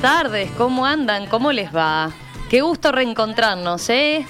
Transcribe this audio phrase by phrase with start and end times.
[0.00, 0.50] tardes.
[0.56, 1.26] ¿Cómo andan?
[1.26, 2.12] ¿Cómo les va?
[2.48, 4.26] Qué gusto reencontrarnos, ¿eh?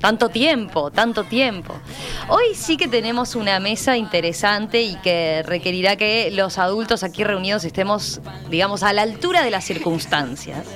[0.00, 1.74] Tanto tiempo, tanto tiempo.
[2.28, 7.64] Hoy sí que tenemos una mesa interesante y que requerirá que los adultos aquí reunidos
[7.64, 10.66] estemos, digamos, a la altura de las circunstancias.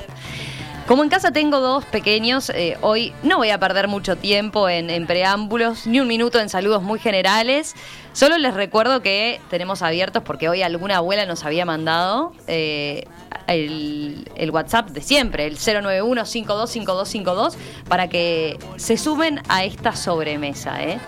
[0.87, 5.06] Como en casa tengo dos pequeños, eh, hoy no voy a perder mucho tiempo en,
[5.06, 7.75] preámbulos, ni un minuto en saludos muy generales.
[8.12, 13.06] Solo les recuerdo que tenemos abiertos, porque hoy alguna abuela nos había mandado eh,
[13.47, 17.55] el, el WhatsApp de siempre, el 091-525252,
[17.89, 20.98] para que se sumen a esta sobremesa, ¿eh?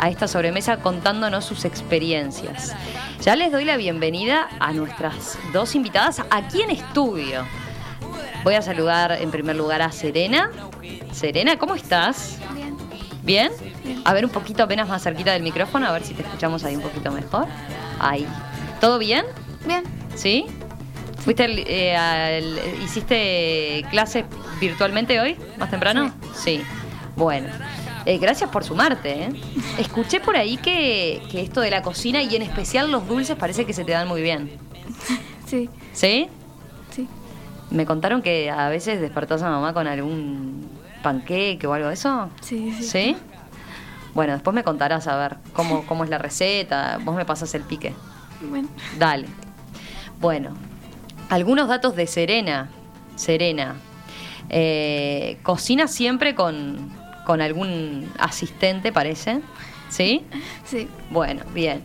[0.00, 2.74] a esta sobremesa contándonos sus experiencias.
[3.22, 7.44] Ya les doy la bienvenida a nuestras dos invitadas aquí en estudio.
[8.44, 10.50] Voy a saludar en primer lugar a Serena.
[11.12, 12.38] Serena, ¿cómo estás?
[12.54, 12.76] Bien.
[13.22, 13.50] ¿Bien?
[14.04, 16.76] A ver un poquito apenas más cerquita del micrófono, a ver si te escuchamos ahí
[16.76, 17.46] un poquito mejor.
[17.98, 18.26] Ahí.
[18.80, 19.24] ¿Todo bien?
[19.66, 19.82] Bien.
[20.14, 20.46] ¿Sí?
[21.18, 24.24] ¿Fuiste al- eh, al- ¿Hiciste clases
[24.58, 25.36] virtualmente hoy?
[25.58, 26.14] ¿Más temprano?
[26.34, 26.62] Sí.
[27.16, 27.48] Bueno.
[28.06, 29.24] Eh, gracias por sumarte.
[29.24, 29.28] ¿eh?
[29.78, 33.66] Escuché por ahí que, que esto de la cocina y en especial los dulces parece
[33.66, 34.50] que se te dan muy bien.
[35.46, 35.68] ¿Sí?
[35.92, 36.28] Sí.
[37.70, 40.68] Me contaron que a veces despertás a mamá con algún
[41.02, 42.28] panqueque o algo de eso.
[42.40, 42.84] Sí, sí.
[42.84, 43.16] ¿Sí?
[44.14, 46.98] Bueno, después me contarás a ver cómo, cómo es la receta.
[47.02, 47.94] Vos me pasas el pique.
[48.40, 48.68] Bueno.
[48.98, 49.26] Dale.
[50.18, 50.54] Bueno,
[51.28, 52.68] algunos datos de Serena.
[53.14, 53.76] Serena.
[54.48, 56.90] Eh, cocina siempre con,
[57.24, 59.40] con algún asistente, parece.
[59.88, 60.24] ¿Sí?
[60.64, 60.88] Sí.
[61.10, 61.82] Bueno, bien.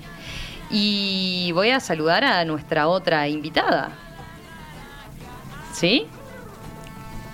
[0.71, 3.91] Y voy a saludar a nuestra otra invitada.
[5.75, 6.07] ¿Sí?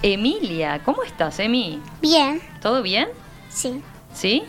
[0.02, 1.80] Emilia, ¿cómo estás, Emi?
[2.02, 3.08] Bien, ¿Todo bien?
[3.50, 3.82] sí,
[4.14, 4.44] ¿Sí?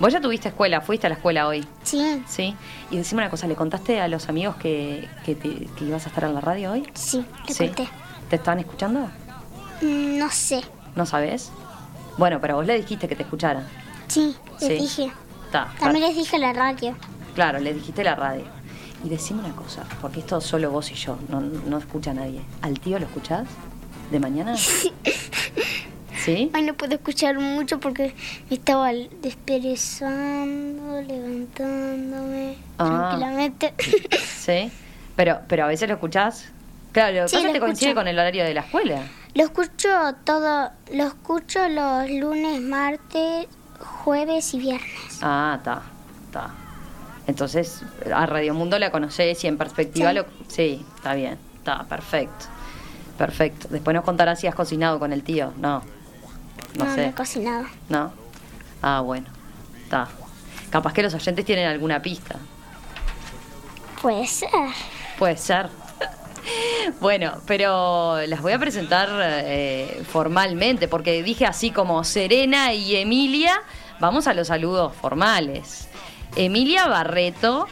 [0.00, 1.66] Vos ya tuviste escuela, fuiste a la escuela hoy.
[1.82, 2.54] sí, Sí.
[2.90, 6.08] Y decime una cosa, ¿le contaste a los amigos que, que, te- que ibas a
[6.08, 6.82] estar en la radio hoy?
[6.94, 7.66] sí, te Sí.
[7.66, 7.88] conté.
[8.30, 9.00] ¿Te estaban escuchando?
[9.82, 10.62] Mm, No sé,
[10.96, 11.52] ¿No sabes?
[12.18, 13.66] Bueno, pero vos le dijiste que te escucharan.
[14.08, 14.74] sí, les Sí.
[15.02, 15.12] dije.
[15.78, 16.96] También les dije la radio.
[17.34, 18.44] Claro, le dijiste la radio.
[19.04, 22.40] Y decime una cosa, porque esto solo vos y yo, no, no escucha nadie.
[22.62, 23.46] ¿Al tío lo escuchás?
[24.10, 24.54] ¿De mañana?
[26.24, 26.50] ¿Sí?
[26.52, 28.14] Ay, no puedo escuchar mucho porque
[28.50, 28.90] me estaba
[29.22, 32.84] desperezando, levantándome Ah.
[33.08, 33.74] tranquilamente.
[34.38, 34.70] ¿Sí?
[35.16, 36.46] Pero, pero a veces lo escuchás.
[36.92, 39.02] Claro, lo Sí, te coincide con el horario de la escuela.
[39.34, 39.88] lo escucho
[40.24, 43.46] todo, lo escucho los lunes, martes,
[43.78, 45.18] jueves y viernes.
[45.22, 45.82] Ah, está,
[46.26, 46.50] está.
[47.30, 47.82] Entonces,
[48.12, 50.16] a Radio Mundo la conocés y en perspectiva Sí.
[50.16, 50.24] lo...
[50.48, 52.46] Sí, está bien, está, perfecto.
[53.16, 53.68] Perfecto.
[53.70, 55.52] Después nos contarás si has cocinado con el tío.
[55.58, 55.78] No,
[56.76, 57.06] no, No, no sé.
[57.06, 57.66] he cocinado.
[57.88, 58.12] ¿No?
[58.82, 59.26] Ah, bueno,
[59.84, 60.08] está.
[60.70, 62.36] Capaz que los oyentes tienen alguna pista.
[64.02, 64.48] Puede ser.
[65.18, 65.68] Puede ser.
[67.00, 73.60] Bueno, pero las voy a presentar eh, formalmente, porque dije así como Serena y Emilia,
[74.00, 75.86] vamos a los saludos formales.
[76.36, 77.66] Emilia Barreto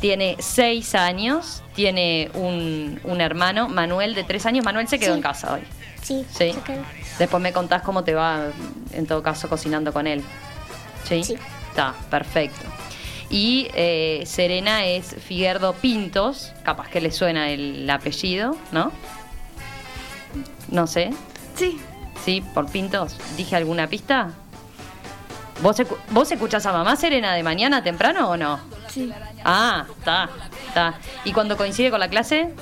[0.00, 4.64] tiene seis años, tiene un, un hermano, Manuel, de tres años.
[4.64, 5.16] Manuel se quedó Sí.
[5.16, 5.60] en casa hoy.
[6.02, 6.52] Sí, Sí.
[6.52, 6.82] se quedó.
[7.18, 8.46] Después me contás cómo te va,
[8.92, 10.22] en todo caso, cocinando con él.
[11.04, 11.22] ¿Sí?
[11.24, 11.36] Sí.
[11.68, 12.66] Está, perfecto.
[13.30, 18.90] Y eh, Serena es Figuerdo Pintos, capaz que le suena el apellido, ¿no?
[20.68, 21.10] No sé.
[21.56, 21.78] Sí.
[22.24, 22.42] ¿Sí?
[22.54, 23.16] ¿Por Pintos?
[23.36, 24.30] ¿Dije alguna pista?
[25.62, 28.60] ¿Vos, escu- ¿Vos escuchás a mamá Serena de mañana temprano o no?
[28.88, 29.12] Sí.
[29.44, 30.28] Ah, está,
[30.68, 30.94] está.
[31.24, 32.54] ¿Y cuando coincide con la clase?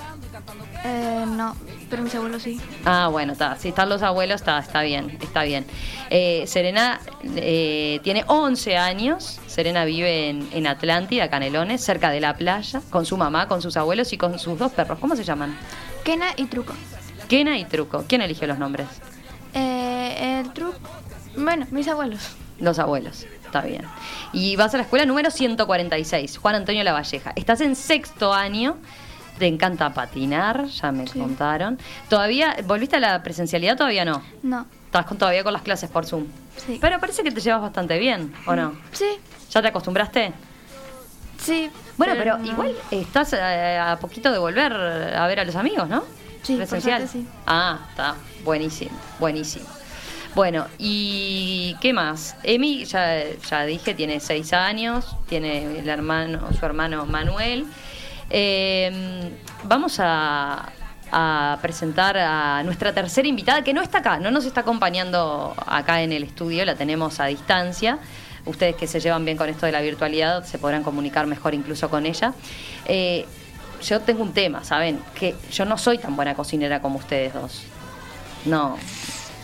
[0.84, 1.54] Eh, no.
[1.90, 2.60] Pero mis abuelos sí.
[2.84, 3.56] Ah, bueno, está.
[3.56, 5.64] Si están los abuelos, está, está bien, está bien.
[6.10, 7.00] Eh, Serena
[7.36, 9.40] eh, tiene 11 años.
[9.46, 13.76] Serena vive en, en Atlántida, Canelones, cerca de la playa, con su mamá, con sus
[13.78, 14.98] abuelos y con sus dos perros.
[14.98, 15.56] ¿Cómo se llaman?
[16.04, 16.74] Kena y Truco.
[17.28, 18.04] Kena y Truco.
[18.06, 18.88] ¿Quién eligió los nombres?
[19.54, 20.76] Eh, el Truco.
[21.36, 22.20] Bueno, mis abuelos.
[22.58, 23.26] Los abuelos.
[23.44, 23.82] Está bien.
[24.32, 27.32] Y vas a la escuela número 146, Juan Antonio Lavalleja.
[27.36, 28.76] Estás en sexto año.
[29.38, 31.18] Te encanta patinar, ya me Sí.
[31.18, 31.78] contaron.
[32.08, 33.76] ¿Todavía volviste a la presencialidad?
[33.76, 34.22] Todavía no.
[34.42, 34.66] No.
[34.86, 36.26] Estás con, todavía con las clases por Zoom.
[36.56, 36.78] Sí.
[36.80, 38.72] Pero parece que te llevas bastante bien, ¿o no?
[38.92, 39.06] Sí.
[39.50, 40.32] ¿Ya te acostumbraste?
[41.40, 41.70] Sí.
[41.96, 45.88] Bueno, pero, no- igual estás eh, a poquito de volver a ver a los amigos,
[45.88, 46.02] ¿no?
[46.42, 47.08] Sí, Presencial.
[47.08, 47.26] sí.
[47.46, 48.14] Ah, está.
[48.44, 48.90] Buenísimo,
[49.20, 49.66] buenísimo.
[50.34, 52.36] Bueno, ¿y qué más?
[52.42, 57.66] Emi, ya, ya dije, tiene seis años, tiene el hermano, su hermano Manuel.
[58.30, 59.30] Eh,
[59.64, 60.70] vamos a,
[61.10, 66.02] a presentar a nuestra tercera invitada, que no está acá, no nos está acompañando acá
[66.02, 67.98] en el estudio, la tenemos a distancia.
[68.44, 71.90] Ustedes que se llevan bien con esto de la virtualidad se podrán comunicar mejor incluso
[71.90, 72.32] con ella.
[72.86, 73.26] Eh,
[73.82, 75.00] yo tengo un tema, ¿saben?
[75.14, 77.62] Que yo no soy tan buena cocinera como ustedes dos.
[78.44, 78.76] No,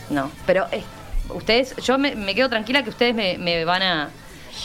[0.09, 0.31] no.
[0.45, 0.83] Pero eh,
[1.33, 4.09] ustedes, yo me, me quedo tranquila que ustedes me, me van a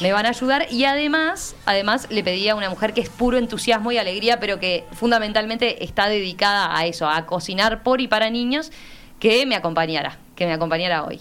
[0.01, 3.37] me van a ayudar y además, además le pedí a una mujer que es puro
[3.39, 8.31] entusiasmo y alegría, pero que fundamentalmente está dedicada a eso, a cocinar por y para
[8.31, 8.71] niños,
[9.19, 11.21] que me acompañara, que me acompañara hoy.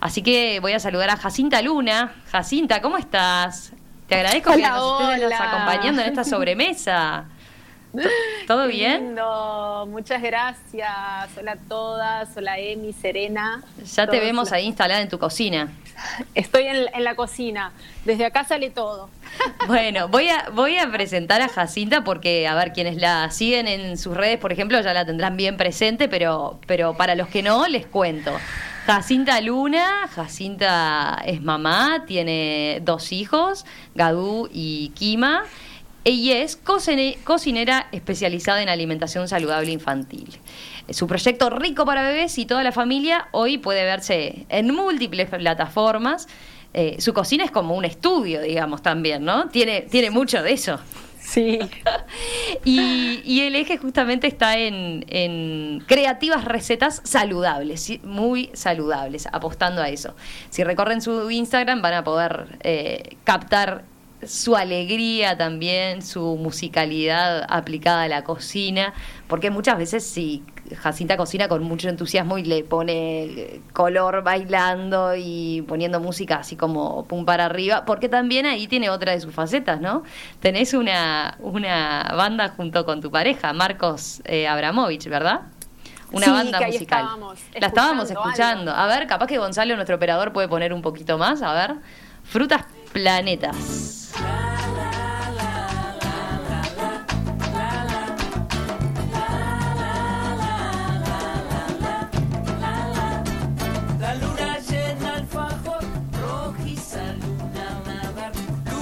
[0.00, 2.14] Así que voy a saludar a Jacinta Luna.
[2.30, 3.72] Jacinta, ¿cómo estás?
[4.06, 7.24] Te agradezco que Hola, nos estés acompañando en esta sobremesa.
[8.46, 9.04] ¿Todo bien?
[9.06, 10.90] lindo, muchas gracias.
[11.38, 13.62] Hola a todas, hola Emi, Serena.
[13.84, 15.72] Ya te vemos la- ahí instalada en tu cocina.
[16.34, 17.72] Estoy en, en la cocina.
[18.04, 19.08] Desde acá sale todo.
[19.66, 23.96] Bueno, voy a, voy a presentar a Jacinta porque, a ver, quienes la siguen en
[23.98, 27.66] sus redes, por ejemplo, ya la tendrán bien presente, pero, pero para los que no,
[27.66, 28.30] les cuento.
[28.86, 33.64] Jacinta Luna, Jacinta es mamá, tiene dos hijos,
[33.94, 35.44] Gadú y Kima.
[36.04, 40.28] Ella es cocine- cocinera especializada en alimentación saludable infantil.
[40.90, 46.28] Su proyecto Rico para Bebés y toda la familia hoy puede verse en múltiples plataformas.
[46.74, 49.48] Eh, su cocina es como un estudio, digamos, también, ¿no?
[49.48, 50.78] Tiene, tiene mucho de eso.
[51.20, 51.58] Sí.
[52.64, 59.88] Y, y el eje justamente está en, en creativas recetas saludables, muy saludables, apostando a
[59.88, 60.14] eso.
[60.50, 63.84] Si recorren su Instagram van a poder eh, captar
[64.26, 68.94] su alegría también, su musicalidad aplicada a la cocina,
[69.28, 70.42] porque muchas veces sí,
[70.76, 76.56] Jacinta cocina con mucho entusiasmo y le pone eh, color bailando y poniendo música así
[76.56, 80.02] como pum para arriba, porque también ahí tiene otra de sus facetas, ¿no?
[80.40, 85.42] Tenés una, una banda junto con tu pareja, Marcos eh, Abramovich, ¿verdad?
[86.12, 87.00] Una Sí, banda que ahí musical.
[87.00, 88.72] estábamos La estábamos escuchando escuchando.
[88.72, 91.42] A ver, capaz que Gonzalo, nuestro operador, puede poner un poquito más.
[91.42, 91.76] A ver.
[92.22, 94.03] Frutas planetas.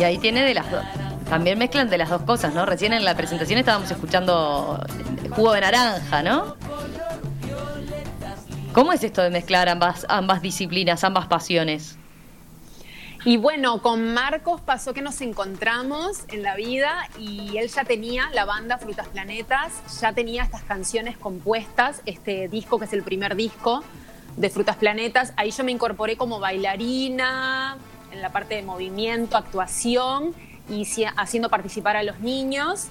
[0.02, 0.82] Y ahí tiene de las dos.
[1.30, 2.66] También mezclan de las dos cosas, ¿no?
[2.66, 4.84] Recién en la presentación estábamos escuchando
[5.30, 6.56] jugo de naranja, ¿no?
[8.72, 11.98] ¿Cómo es esto de mezclar ambas, ambas disciplinas, ambas pasiones?
[13.24, 18.28] Y bueno, con Marcos pasó que nos encontramos en la vida y él ya tenía
[18.34, 23.36] la banda Frutas Planetas, ya tenía estas canciones compuestas, este disco que es el primer
[23.36, 23.84] disco
[24.36, 25.32] de Frutas Planetas.
[25.36, 27.78] Ahí yo me incorporé como bailarina,
[28.12, 30.34] en la parte de movimiento, actuación
[30.68, 30.86] y
[31.16, 32.88] haciendo participar a los niños.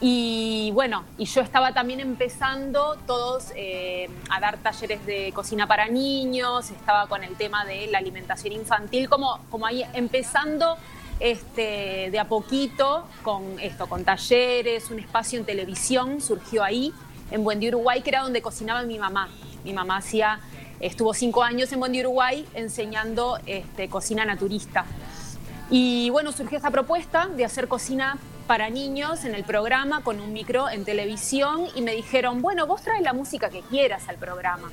[0.00, 5.88] Y bueno, y yo estaba también empezando todos eh, a dar talleres de cocina para
[5.88, 10.76] niños, estaba con el tema de la alimentación infantil, como, como ahí empezando
[11.18, 16.92] este, de a poquito con esto, con talleres, un espacio en televisión surgió ahí,
[17.30, 19.28] en Buendía, Uruguay, que era donde cocinaba mi mamá.
[19.64, 20.38] Mi mamá hacía,
[20.80, 24.84] estuvo cinco años en Buendía, Uruguay, enseñando este, cocina naturista.
[25.70, 30.32] Y bueno, surgió esta propuesta de hacer cocina para niños en el programa con un
[30.32, 34.70] micro en televisión y me dijeron, bueno, vos traes la música que quieras al programa.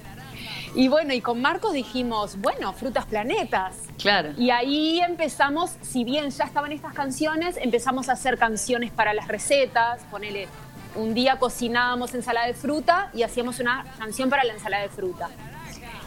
[0.76, 3.76] Y bueno, y con Marcos dijimos, bueno, Frutas Planetas.
[4.00, 4.32] Claro.
[4.38, 9.28] Y ahí empezamos, si bien ya estaban estas canciones, empezamos a hacer canciones para las
[9.28, 10.48] recetas, ponele,
[10.96, 15.30] un día cocinábamos ensalada de fruta y hacíamos una canción para la ensalada de fruta.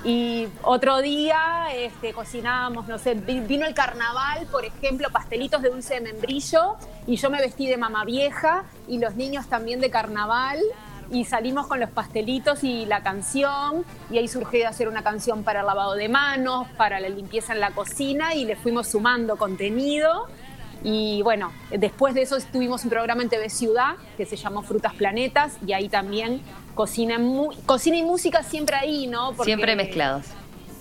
[0.06, 5.70] Y otro día este, cocinábamos, no sé, vi- vino el carnaval, por ejemplo, pastelitos de
[5.70, 6.76] dulce de membrillo,
[7.08, 10.60] y yo me vestí de mamá vieja, y los niños también de carnaval,
[11.10, 15.60] y salimos con los pastelitos y la canción, y ahí surgió hacer una canción para
[15.60, 20.28] el lavado de manos, para la limpieza en la cocina, y le fuimos sumando contenido.
[20.88, 24.94] Y bueno, después de eso tuvimos un programa en TV Ciudad que se llamó Frutas
[24.94, 26.40] Planetas y ahí también
[26.76, 29.32] cocina, mu- cocina y música siempre ahí, ¿no?
[29.32, 30.26] Porque- Siempre mezclados.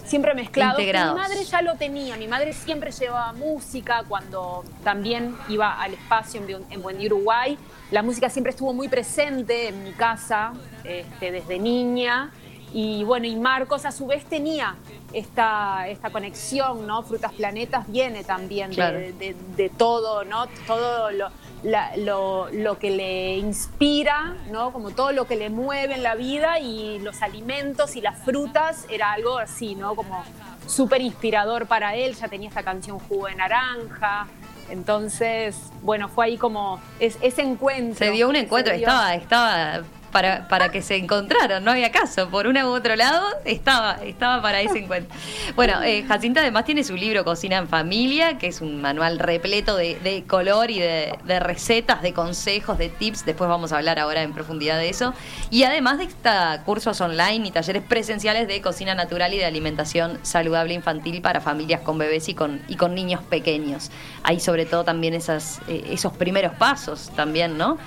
[0.06, 0.78] Siempre mezclados.
[0.80, 1.16] Integrados.
[1.16, 6.40] Mi madre ya lo tenía, mi madre siempre llevaba música cuando también iba al espacio
[6.48, 7.58] en, en Buendía, Uruguay.
[7.90, 12.30] La música siempre estuvo muy presente en mi casa este, desde niña.
[12.78, 14.76] Y bueno, y Marcos a su vez tenía
[15.14, 17.04] esta, esta conexión, ¿no?
[17.04, 19.00] Frutas Planetas viene también de- Claro.
[19.00, 20.48] de, de todo, ¿no?
[20.68, 21.30] Todo lo,
[21.64, 24.74] la- lo, lo que le inspira, ¿no?
[24.74, 28.86] Como todo lo que le mueve en la vida y los alimentos y las frutas
[28.90, 29.96] era algo así, ¿no?
[29.96, 30.26] Como
[30.68, 32.14] súper inspirador para él.
[32.16, 34.28] Ya tenía esta canción Jugo de Naranja,
[34.70, 38.04] Entonces, bueno, fue ahí como es- ese encuentro.
[38.06, 38.82] Se dio un encuentro, dio.
[38.86, 39.82] estaba, estaba
[40.16, 42.30] para, para que se encontraran, no había caso.
[42.30, 45.14] Por uno u otro lado, estaba, estaba para ese encuentro.
[45.58, 49.76] Bueno, eh, Jacinta además tiene su libro Cocina en Familia, que es un manual repleto
[49.76, 53.26] de, de color y de, de recetas, de consejos, de tips.
[53.26, 55.14] Después vamos a hablar ahora en profundidad de eso.
[55.50, 60.18] Y además de esta cursos online y talleres presenciales de cocina natural y de alimentación
[60.22, 63.92] saludable infantil para familias con bebés y con, y con niños pequeños.
[64.24, 67.78] Hay sobre todo también esas, eh, esos primeros pasos también, ¿no?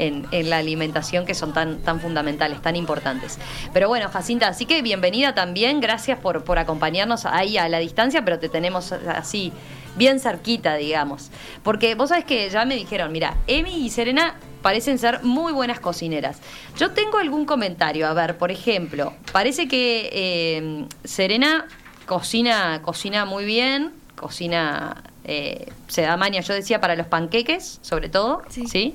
[0.00, 3.38] En, en la alimentación que son tan, tan fundamentales, tan importantes.
[3.72, 8.24] Pero bueno, Jacinta, así que bienvenida también, gracias por, por acompañarnos ahí a la distancia,
[8.24, 9.52] pero te tenemos así
[9.96, 11.30] bien cerquita, digamos.
[11.64, 15.80] Porque vos sabés que ya me dijeron, mira, Emi y Serena parecen ser muy buenas
[15.80, 16.38] cocineras.
[16.78, 21.66] Yo tengo algún comentario, a ver, por ejemplo, parece que eh, Serena
[22.06, 28.08] cocina, cocina muy bien, cocina, eh, se da maña, yo decía, para los panqueques, sobre
[28.08, 28.66] todo, Sí.
[28.66, 28.94] ¿sí?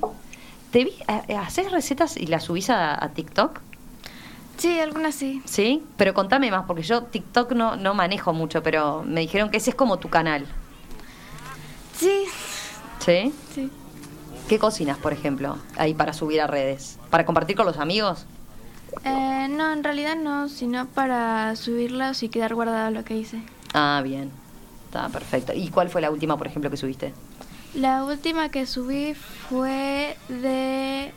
[0.74, 0.92] ¿Te vi,
[1.28, 3.60] eh, haces recetas y las subís a, a TikTok?
[4.56, 5.40] Sí, algunas sí.
[5.44, 5.84] ¿Sí?
[5.96, 9.70] Pero contame más, porque yo TikTok no, no manejo mucho, pero me dijeron que ese
[9.70, 10.48] es como tu canal.
[11.96, 12.24] Sí,
[12.98, 13.32] ¿Sí?
[13.54, 13.70] sí.
[14.48, 16.98] ¿Qué cocinas, por ejemplo, ahí para subir a redes?
[17.08, 18.26] ¿Para compartir con los amigos?
[19.04, 23.40] Eh, no, en realidad no, sino para subirlas y quedar guardado lo que hice.
[23.74, 24.32] Ah, bien.
[24.86, 25.52] Está perfecto.
[25.54, 27.14] ¿Y cuál fue la última, por ejemplo, que subiste?
[27.74, 31.12] La última que subí fue de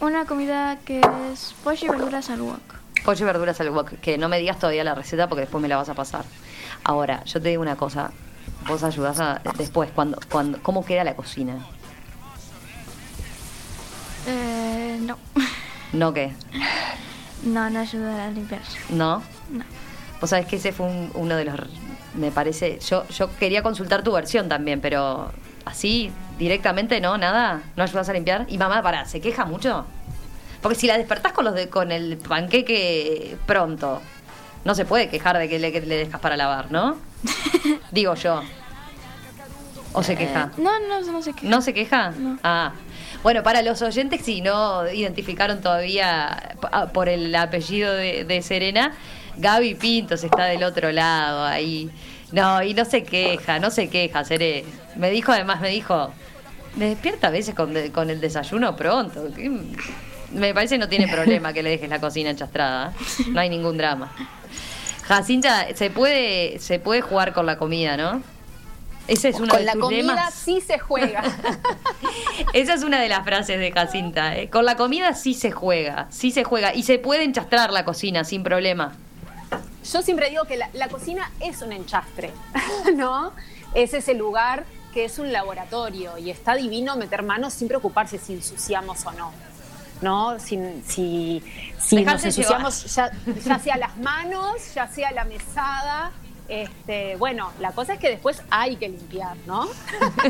[0.00, 1.00] una comida que
[1.32, 2.60] es pollo y verduras al wok.
[3.04, 3.92] Pollo y verduras al wok.
[4.00, 6.24] Que no me digas todavía la receta porque después me la vas a pasar.
[6.84, 8.10] Ahora, yo te digo una cosa.
[8.68, 11.56] Vos ayudás a, después, cuando, cuando, ¿cómo queda la cocina?
[14.26, 15.16] Eh, no,
[15.92, 16.32] ¿No qué?
[17.44, 18.60] no, no ayuda a limpiar.
[18.90, 19.22] ¿No?
[19.50, 19.64] No.
[20.20, 21.54] Vos sabés que ese fue un- uno de los...
[22.14, 22.78] Me parece...
[22.80, 25.30] Yo, yo quería consultar tu versión también, pero
[25.66, 27.18] así, directamente, ¿no?
[27.18, 27.60] Nada.
[27.76, 28.46] ¿No ayudas a limpiar?
[28.48, 29.84] Y mamá, para, ¿se queja mucho?
[30.62, 34.00] Porque si la despertás con, los de, con el panqueque pronto,
[34.64, 36.96] no se puede quejar de que le, que le dejas para lavar, ¿no?
[37.90, 38.42] Digo yo.
[39.92, 40.50] ¿O se queja?
[40.56, 41.46] Eh, no, no, no sé qué.
[41.46, 42.10] ¿No se queja?
[42.10, 42.38] No.
[42.42, 42.72] Ah.
[43.22, 48.92] Bueno, para los oyentes, si no identificaron todavía ah, por el apellido de, de Serena,
[49.36, 51.90] Gaby Pintos está del otro lado ahí.
[52.32, 54.64] No, y no se queja, no se queja, Seré.
[54.96, 56.12] Me dijo, además, me dijo,
[56.76, 59.28] me despierta a veces con, de- con el desayuno pronto.
[59.34, 59.50] ¿Qué?
[60.32, 62.92] Me parece no tiene problema que le dejes la cocina enchastrada.
[63.28, 64.12] No hay ningún drama.
[65.04, 68.22] Jacinta, se puede, se puede jugar con la comida, ¿no?
[69.06, 70.34] Ese es uno Con de la tus comida lemas.
[70.34, 71.22] sí se juega.
[72.52, 74.36] Esa es una de las frases de Jacinta.
[74.36, 74.50] ¿eh?
[74.50, 76.74] Con la comida sí se juega, sí se juega.
[76.74, 78.94] Y se puede enchastrar la cocina sin problema.
[79.92, 82.32] Yo siempre digo que la, la cocina es un enchastre,
[82.94, 83.32] ¿no?
[83.74, 88.34] Es ese lugar que es un laboratorio y está divino meter manos sin preocuparse si
[88.34, 89.32] ensuciamos o no.
[90.02, 90.38] ¿No?
[90.38, 91.42] Sin- si
[91.78, 93.10] si nos ensuciamos, ya,
[93.44, 96.10] ya sea las manos, ya sea la mesada.
[96.48, 99.66] Este, bueno, la cosa es que después hay que limpiar, ¿no?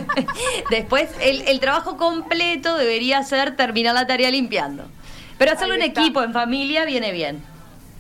[0.70, 4.84] Después, el, el trabajo completo debería ser terminar la tarea limpiando.
[5.38, 7.44] Pero hacerlo en equipo, en familia, viene bien.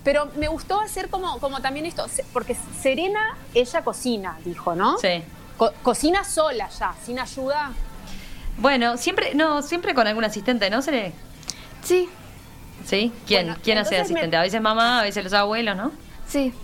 [0.06, 4.98] Pero me gustó hacer como, como también esto, porque Serena, ella cocina, dijo, ¿no?
[4.98, 5.20] Sí.
[5.56, 7.72] Co- cocina sola ya, sin ayuda.
[8.58, 10.80] Bueno, siempre, no, siempre con algún asistente, ¿no?
[10.80, 11.12] Seré?
[11.82, 12.08] Sí,
[12.84, 13.12] ¿Sí?
[13.26, 14.36] ¿Quién, Bueno, ¿quién hace me- asistente?
[14.36, 15.90] A veces mamá, a veces los abuelos, ¿no?
[16.28, 16.54] sí.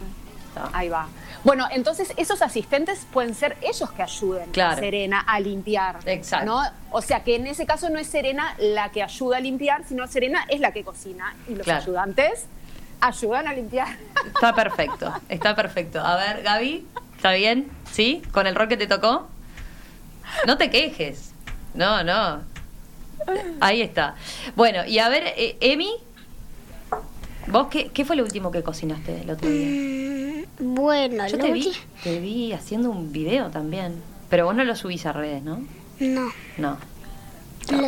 [0.73, 1.09] Ahí va.
[1.43, 4.75] Bueno, entonces esos asistentes pueden ser ellos que ayuden Claro.
[4.77, 5.99] a Serena a limpiar.
[6.05, 6.47] Exacto.
[6.47, 6.63] ¿no?
[6.93, 10.07] O sea que en ese caso no es Serena la que ayuda a limpiar, sino
[10.07, 11.81] Serena es la que cocina y los Claro.
[11.83, 12.45] ayudantes
[13.03, 13.89] ayudan a limpiar.
[14.27, 16.01] Está perfecto, está perfecto.
[16.01, 17.71] A ver, Gaby, ¿está bien?
[17.91, 18.23] ¿Sí?
[18.33, 19.29] ¿Con el rol que te tocó?
[20.47, 21.33] No te quejes.
[21.75, 22.41] No, no.
[23.61, 24.15] Ahí está.
[24.57, 25.91] Bueno, y a ver, eh, Emi,
[27.49, 30.47] ¿vos qué, qué fue lo último que cocinaste el otro día?
[30.61, 34.01] Mm, bueno, Yo lo te vi, te vi haciendo un video también.
[34.31, 35.63] Pero vos no lo subís a redes, ¿no?
[36.01, 36.33] No.
[36.57, 36.79] No.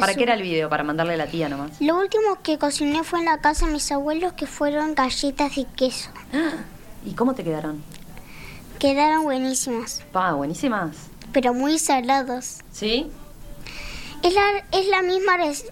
[0.01, 0.69] ¿Para qué era el video?
[0.69, 1.81] ¿Para mandarle a la tía nomás?
[1.81, 5.65] Lo último que cociné fue en la casa de mis abuelos que fueron galletas de
[5.77, 6.11] queso.
[7.07, 7.83] ¿Y cómo te quedaron?
[8.79, 10.97] Quedaron buenísimos, Pa, buenísimas.
[11.33, 12.59] pero muy salados.
[12.73, 13.11] ¿Sí?
[14.23, 15.67] Es la, es la misma es,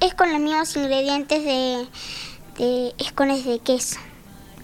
[0.00, 1.86] es con los mismos ingredientes de,
[2.58, 3.98] de escones de queso.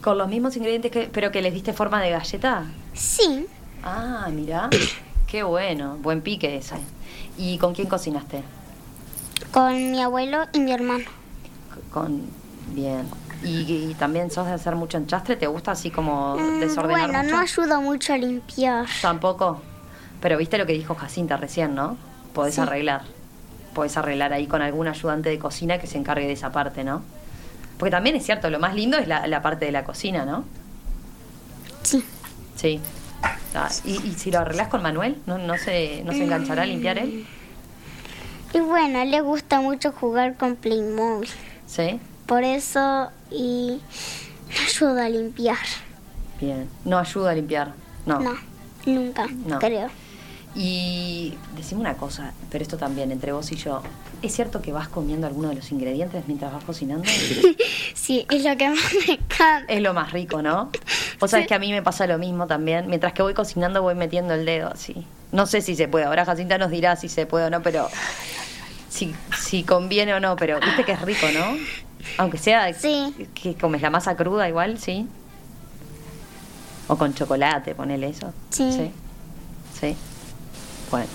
[0.02, 2.64] Con los mismos ingredientes, que, pero que les diste forma de galleta.
[2.94, 3.46] Sí,
[3.82, 4.70] Ah, mira.
[5.26, 5.96] Qué bueno.
[6.00, 6.76] Buen pique ese.
[7.37, 8.42] ¿Y con quién cocinaste?
[9.59, 11.05] Con mi abuelo y mi hermano.
[11.93, 12.23] Con.
[12.69, 13.09] Bien.
[13.43, 15.35] ¿Y, y también sos de hacer mucho enchastre?
[15.35, 17.35] ¿Te gusta así como Mm, desordenar bueno, mucho?
[17.37, 18.87] no ayuda mucho a limpiar.
[19.03, 19.61] Tampoco.
[20.21, 21.97] Pero viste lo que dijo Jacinta recién, ¿no?
[22.35, 22.61] Podés Sí.
[22.61, 23.03] arreglar.
[23.75, 27.03] Podés arreglar ahí con algún ayudante de cocina que se encargue de esa parte, ¿no?
[27.79, 30.45] Porque también es cierto, lo más lindo es la, la parte de la cocina, ¿no?
[31.83, 32.05] Sí.
[32.55, 32.81] Sí.
[33.55, 35.17] Ah, ¿Y, y si lo arreglás con Manuel?
[35.27, 37.27] ¿No, no, se, ¿No se enganchará a limpiar él?
[38.55, 41.28] Y bueno, le gusta mucho jugar con Playmobil.
[41.67, 42.00] Sí.
[42.26, 43.81] Por eso y
[44.49, 45.57] me ayuda a limpiar.
[46.40, 46.69] Bien.
[46.85, 47.73] No ayuda a limpiar.
[48.07, 48.21] No.
[48.21, 48.35] No,
[48.87, 49.59] nunca, No.
[49.59, 49.88] creo.
[50.55, 53.83] Y decime una cosa, pero esto también, entre vos y yo.
[54.23, 57.05] ¿Es cierto que vas comiendo alguno de los ingredientes mientras vas cocinando?
[57.95, 59.64] Sí, es lo que más me encanta.
[59.69, 60.71] Es lo más rico, ¿no?
[61.21, 62.87] Vos sabés que a mí me pasa lo mismo también.
[62.88, 65.05] Mientras que voy cocinando voy metiendo el dedo así.
[65.32, 66.06] No sé si se puede.
[66.06, 67.88] Ahora Jacinta nos dirá si se puede o no, pero
[68.88, 70.37] si, si conviene o no.
[70.37, 71.56] Pero viste que es rico, ¿no?
[72.16, 73.14] Aunque sea Sí.
[73.35, 75.06] que comes la masa cruda igual, sí.
[76.88, 78.32] O con chocolate, ponele eso.
[78.50, 78.73] Sí.
[78.73, 78.90] Sí.
[79.78, 79.97] Sí.
[80.90, 81.06] Bueno.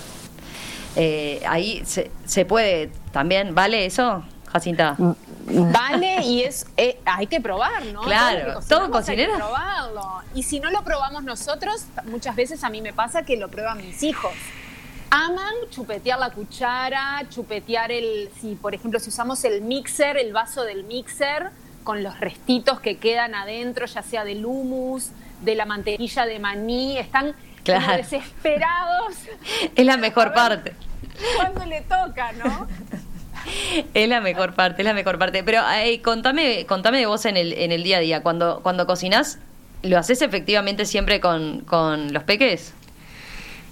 [0.96, 4.96] Eh, ahí se, se puede también, ¿vale eso, Jacinta?
[5.46, 8.02] Vale, y es eh, hay que probar, ¿no?
[8.02, 9.32] Claro, todo Hay cocinero.
[9.32, 10.22] que probarlo.
[10.34, 13.78] Y si no lo probamos nosotros, muchas veces a mí me pasa que lo prueban
[13.78, 14.32] mis hijos.
[15.10, 20.62] Aman chupetear la cuchara, chupetear el, si por ejemplo si usamos el mixer, el vaso
[20.64, 21.50] del mixer,
[21.84, 25.10] con los restitos que quedan adentro, ya sea del hummus,
[25.42, 27.34] de la mantequilla de maní, están
[27.64, 29.14] como desesperados
[29.76, 30.74] Es la mejor parte.
[31.36, 32.66] cuando le toca, ¿no?
[33.94, 35.42] Es la mejor parte, es la mejor parte.
[35.44, 38.22] Pero eh, contame, contame de vos en el, en el día a día.
[38.22, 39.38] Cuando, cuando cocinás,
[39.82, 42.72] ¿lo haces efectivamente siempre con, con los peques?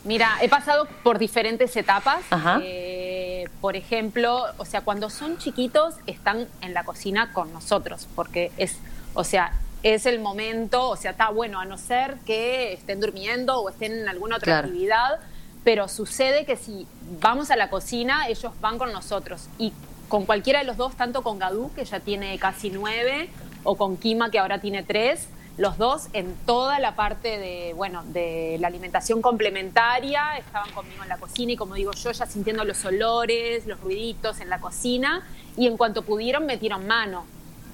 [0.05, 2.23] Mira, he pasado por diferentes etapas.
[2.31, 2.59] Ajá.
[2.63, 8.51] Eh, por ejemplo, o sea, cuando son chiquitos están en la cocina con nosotros, porque
[8.57, 8.79] es,
[9.15, 9.53] o sea,
[9.85, 13.93] es el momento, o sea, está bueno, a no ser que estén durmiendo o estén
[13.93, 14.67] en alguna otra Claro.
[14.69, 15.21] actividad,
[15.65, 16.87] pero sucede que si
[17.21, 19.49] vamos a la cocina, ellos van con nosotros.
[19.59, 19.73] Y
[20.09, 23.31] con cualquiera de los dos, tanto con Gadú, que ya tiene casi nueve,
[23.65, 28.03] o con Kima, que ahora tiene tres, los dos en toda la parte de, bueno,
[28.07, 32.65] de la alimentación complementaria, estaban conmigo en la cocina y como digo yo, ya sintiendo
[32.65, 37.25] los olores, los ruiditos en la cocina, y en cuanto pudieron metieron mano.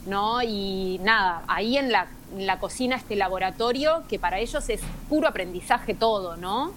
[0.07, 0.43] ¿no?
[0.43, 6.37] Y nada, ahí en la cocina, este laboratorio, que para ellos es puro aprendizaje todo,
[6.37, 6.73] ¿no?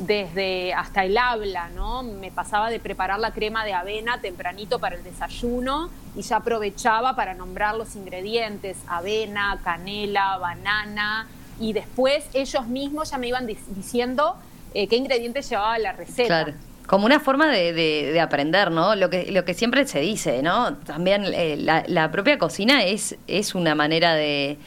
[0.00, 2.02] Desde hasta el habla, ¿no?
[2.02, 7.14] Me pasaba de preparar la crema de avena tempranito para el desayuno y ya aprovechaba
[7.14, 11.28] para nombrar los ingredientes, avena, canela, banana,
[11.60, 14.34] y después ellos mismos ya me iban di- diciendo
[14.72, 16.26] eh, qué ingredientes llevaba la receta.
[16.44, 16.54] Claro.
[16.86, 18.96] Como una forma de aprender, ¿no?
[18.96, 20.74] Lo que, lo que siempre se dice, ¿no?
[20.78, 24.58] También eh, la, la propia cocina es, es una manera de,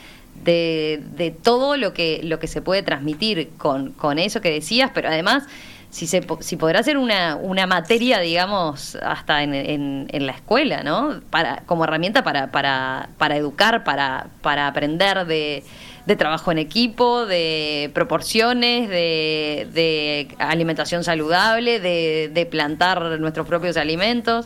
[0.43, 4.91] de, de todo lo que, lo que se puede transmitir con, con eso que decías,
[4.93, 5.43] pero además,
[5.89, 10.83] si, se, si podrá ser una, una materia, digamos, hasta en, en, en la escuela,
[10.83, 11.21] ¿no?
[11.29, 15.63] Para, como herramienta para, para, para educar, para, para aprender de,
[16.05, 23.77] de trabajo en equipo, de proporciones, de, de alimentación saludable, de, de plantar nuestros propios
[23.77, 24.45] alimentos.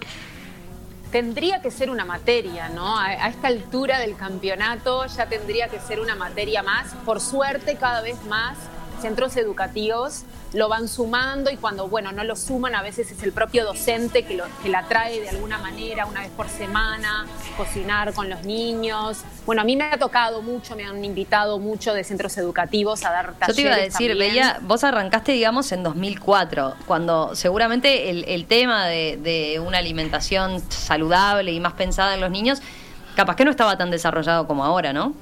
[1.11, 2.97] Tendría que ser una materia, ¿no?
[2.99, 6.93] A, esta altura del campeonato ya tendría que ser una materia más.
[7.05, 8.57] Por suerte, cada vez más
[9.01, 13.31] centros educativos lo van sumando y cuando, bueno, no lo suman, a veces es el
[13.31, 18.13] propio docente que, lo, que la trae de alguna manera, una vez por semana, cocinar
[18.13, 19.19] con los niños.
[19.45, 23.11] Bueno, a mí me ha tocado mucho, me han invitado mucho de centros educativos a
[23.11, 28.09] dar talleres Yo te iba a decir, veía, vos arrancaste, digamos, en 2004, cuando seguramente
[28.09, 32.61] el, el tema de, de una alimentación saludable y más pensada en los niños,
[33.15, 35.13] capaz que no estaba tan desarrollado como ahora, ¿no?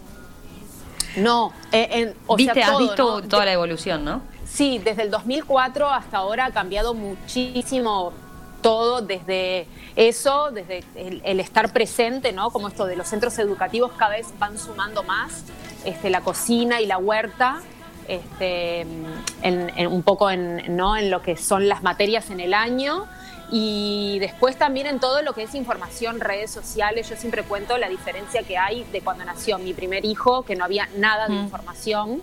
[1.18, 3.28] No, eh, en- o sea, Viste, has todo, visto ¿no?
[3.28, 4.22] toda la evolución, ¿no?
[4.46, 8.14] Sí, desde el 2004 hasta ahora ha cambiado muchísimo
[8.62, 12.50] todo, desde eso, desde el, el estar presente, ¿no?
[12.50, 15.44] Como esto de los centros educativos cada vez van sumando más,
[15.86, 17.62] este, la cocina y la huerta,
[18.08, 19.06] este, en-
[19.44, 20.96] en- un poco en, ¿no?
[20.98, 23.06] en lo que son las materias en el año.
[23.52, 27.88] Y después también en todo lo que es información, redes sociales, yo siempre cuento la
[27.88, 31.44] diferencia que hay de cuando nació mi primer hijo, que no había nada de Mm.
[31.44, 32.22] información.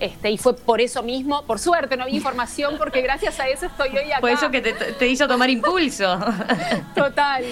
[0.00, 3.66] Este, y fue por eso mismo, por suerte no había información, porque gracias a eso
[3.66, 4.20] estoy hoy acá.
[4.20, 6.18] Por eso que te, te hizo tomar impulso.
[6.96, 7.44] Total.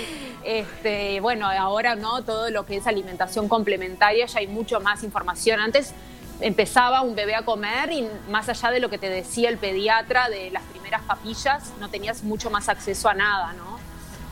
[0.45, 5.61] Este, bueno, ahora no, todo lo que es alimentación complementaria ya hay mucho más información.
[5.61, 5.95] Antes
[6.43, 10.29] empezaba un bebé a comer y más allá de lo que te decía el pediatra
[10.29, 13.81] de las primeras papillas, no tenías mucho más acceso a nada, ¿no?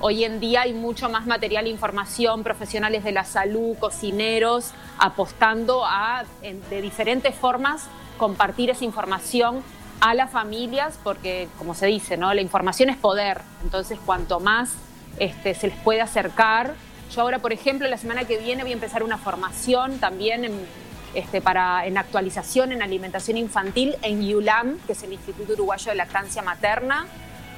[0.00, 5.84] Hoy en día hay mucho más material e información, profesionales de la salud, cocineros, apostando
[5.84, 9.62] a, de diferentes formas, compartir esa información
[10.00, 12.32] a las familias, porque como se dice, ¿no?
[12.32, 13.42] La información es poder.
[13.62, 14.72] Entonces, cuanto más
[15.18, 16.74] este, se les puede acercar.
[17.14, 20.66] Yo ahora, por ejemplo, la semana que viene voy a empezar una formación también en,
[21.14, 25.96] este, para, en actualización en alimentación infantil en IULAM, que es el Instituto Uruguayo de
[25.96, 27.06] Lactancia Materna,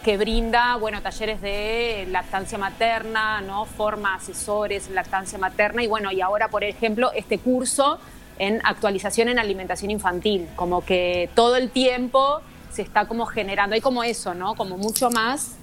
[0.03, 3.65] que brinda bueno, talleres de lactancia materna, ¿no?
[3.65, 7.99] forma asesores en lactancia materna y bueno, y ahora, por ejemplo, este curso
[8.38, 12.41] en actualización en alimentación infantil, como que todo el tiempo
[12.73, 14.55] se está como generando, hay como eso, ¿no?
[14.55, 15.57] Como mucho más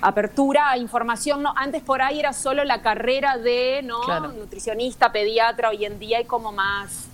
[0.00, 1.52] apertura a información, ¿no?
[1.56, 4.00] Antes por ahí era solo la carrera de, ¿no?
[4.32, 7.08] Nutricionista, pediatra, hoy en día hay como más,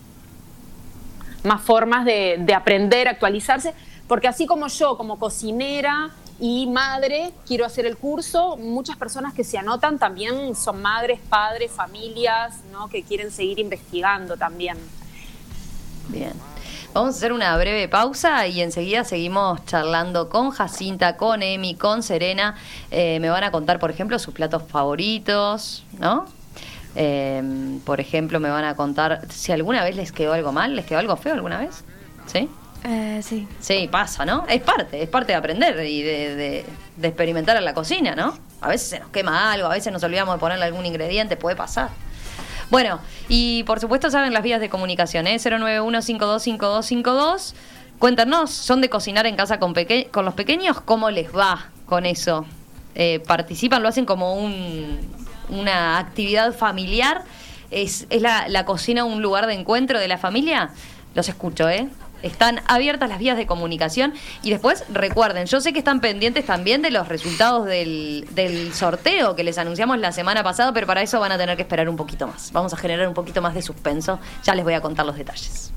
[1.45, 3.75] más formas de, de aprender, actualizarse,
[4.07, 8.57] porque así como yo, como cocinera, y madre, quiero hacer el curso.
[8.57, 12.89] Muchas personas que se anotan también son madres, padres, familias, ¿no?
[12.89, 14.79] que quieren seguir investigando también.
[16.09, 16.33] Bien.
[16.95, 22.03] Vamos a hacer una breve pausa y enseguida seguimos charlando con Jacinta, con Emi, con
[22.03, 22.57] Serena.
[22.91, 26.27] Eh, me van a contar, por ejemplo, sus platos favoritos, ¿no?
[26.95, 30.87] Eh, por ejemplo, me van a contar si alguna vez les quedó algo mal, les
[30.87, 31.85] quedó algo feo alguna vez.
[32.27, 32.49] ¿Sí?
[32.85, 33.49] Eh, sí.
[33.61, 34.47] Sí, pasa, ¿no?
[34.49, 36.65] Es parte, es parte de aprender y de,
[36.97, 38.39] de, experimentar en la cocina, ¿no?
[38.61, 41.57] A veces se nos quema algo, a veces nos olvidamos de ponerle algún ingrediente, puede
[41.57, 41.89] pasar.
[42.71, 45.37] Bueno, y por supuesto saben las vías de comunicación, ¿eh?
[45.37, 47.55] 091-525252.
[47.99, 49.75] Cuéntanos, ¿son de cocinar en casa con,
[50.13, 50.81] con los pequeños?
[50.81, 52.47] ¿Cómo les va con eso?
[52.95, 53.83] Eh, ¿Participan?
[53.83, 55.01] ¿Lo hacen como un,
[55.49, 57.25] una actividad familiar?
[57.71, 60.71] ¿Es, es la, la cocina un lugar de encuentro de la familia?
[61.15, 61.89] Los escucho, ¿eh?
[62.23, 66.83] Están abiertas las vías de comunicación y después recuerden, yo sé que están pendientes también
[66.83, 71.21] de los resultados del, del, sorteo que les anunciamos la semana pasada, pero para eso
[71.21, 72.51] van a tener que esperar un poquito más.
[72.53, 75.73] Vamos a generar un poquito más de suspenso, ya les voy a contar los detalles.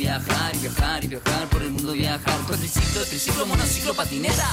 [0.00, 2.40] Viajar y viajar y viajar por el mundo viajar.
[2.46, 4.48] Cuatriciclo, triciclo, monociclo, patineta.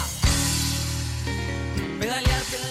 [2.00, 2.67] Pedalear.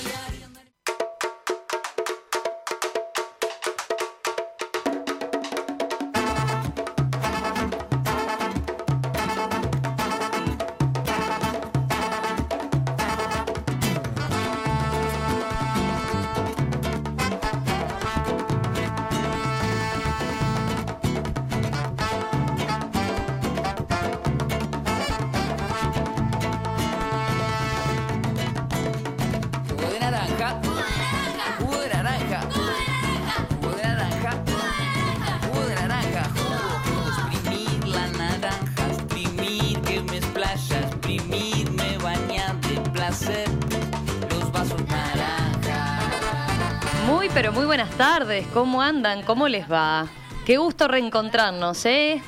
[48.56, 49.22] ¿Cómo andan?
[49.22, 50.06] ¿Cómo les va?
[50.46, 52.22] Qué gusto reencontrarnos, ¿eh?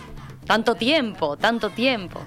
[0.46, 2.20] Tanto tiempo, tanto tiempo.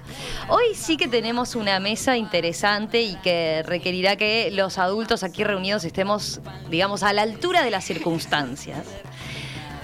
[0.48, 5.84] Hoy sí que tenemos una mesa interesante y que requerirá que los adultos aquí reunidos
[5.84, 8.88] estemos, digamos, a la altura de las circunstancias.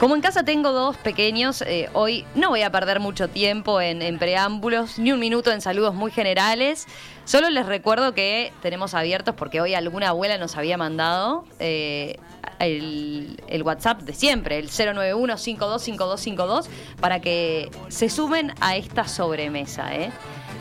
[0.00, 4.18] Como en casa tengo dos pequeños, eh, hoy no voy a perder mucho tiempo en,
[4.18, 6.86] preámbulos, ni un minuto en saludos muy generales.
[7.24, 12.18] Solo les recuerdo que tenemos abiertos, porque hoy alguna abuela nos había mandado eh,
[12.66, 16.66] el, WhatsApp de siempre, el 091-525252,
[17.00, 20.10] para que se sumen a esta sobremesa, ¿eh?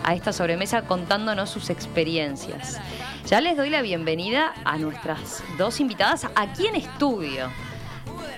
[0.04, 2.80] a esta sobremesa contándonos sus experiencias.
[3.28, 7.50] Ya les doy la bienvenida a nuestras dos invitadas aquí en estudio.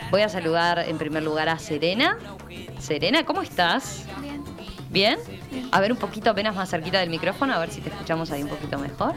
[0.09, 2.17] Voy a saludar en primer lugar a Serena.
[2.79, 4.05] Serena, ¿cómo estás?
[4.21, 4.43] Bien.
[4.89, 5.19] ¿Bien?
[5.71, 8.41] A ver un poquito apenas más cerquita del micrófono, a ver si te escuchamos ahí
[8.41, 9.13] un poquito mejor.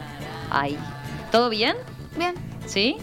[0.51, 0.77] Ahí.
[1.31, 1.75] ¿Todo bien?
[2.15, 2.35] Bien.
[2.67, 2.97] ¿Sí?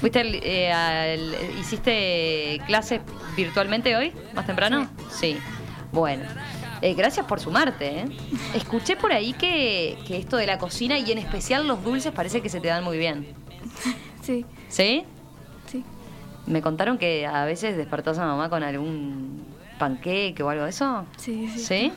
[0.00, 3.00] ¿Fuiste eh, hiciste clases
[3.36, 4.88] virtualmente hoy, más temprano?
[5.10, 5.38] Sí.
[5.92, 6.24] Bueno.
[6.80, 8.00] Eh, gracias por sumarte.
[8.00, 8.04] ¿eh?
[8.54, 12.40] Escuché por ahí que, que esto de la cocina y en especial los dulces parece
[12.40, 13.26] que se te dan muy bien.
[14.22, 14.44] Sí.
[14.68, 15.06] ¿Sí?
[16.44, 19.42] Me contaron que a veces despertás a mamá con algún
[19.78, 21.06] panqueque o algo de eso.
[21.16, 21.58] Sí, sí.
[21.60, 21.92] ¿Sí?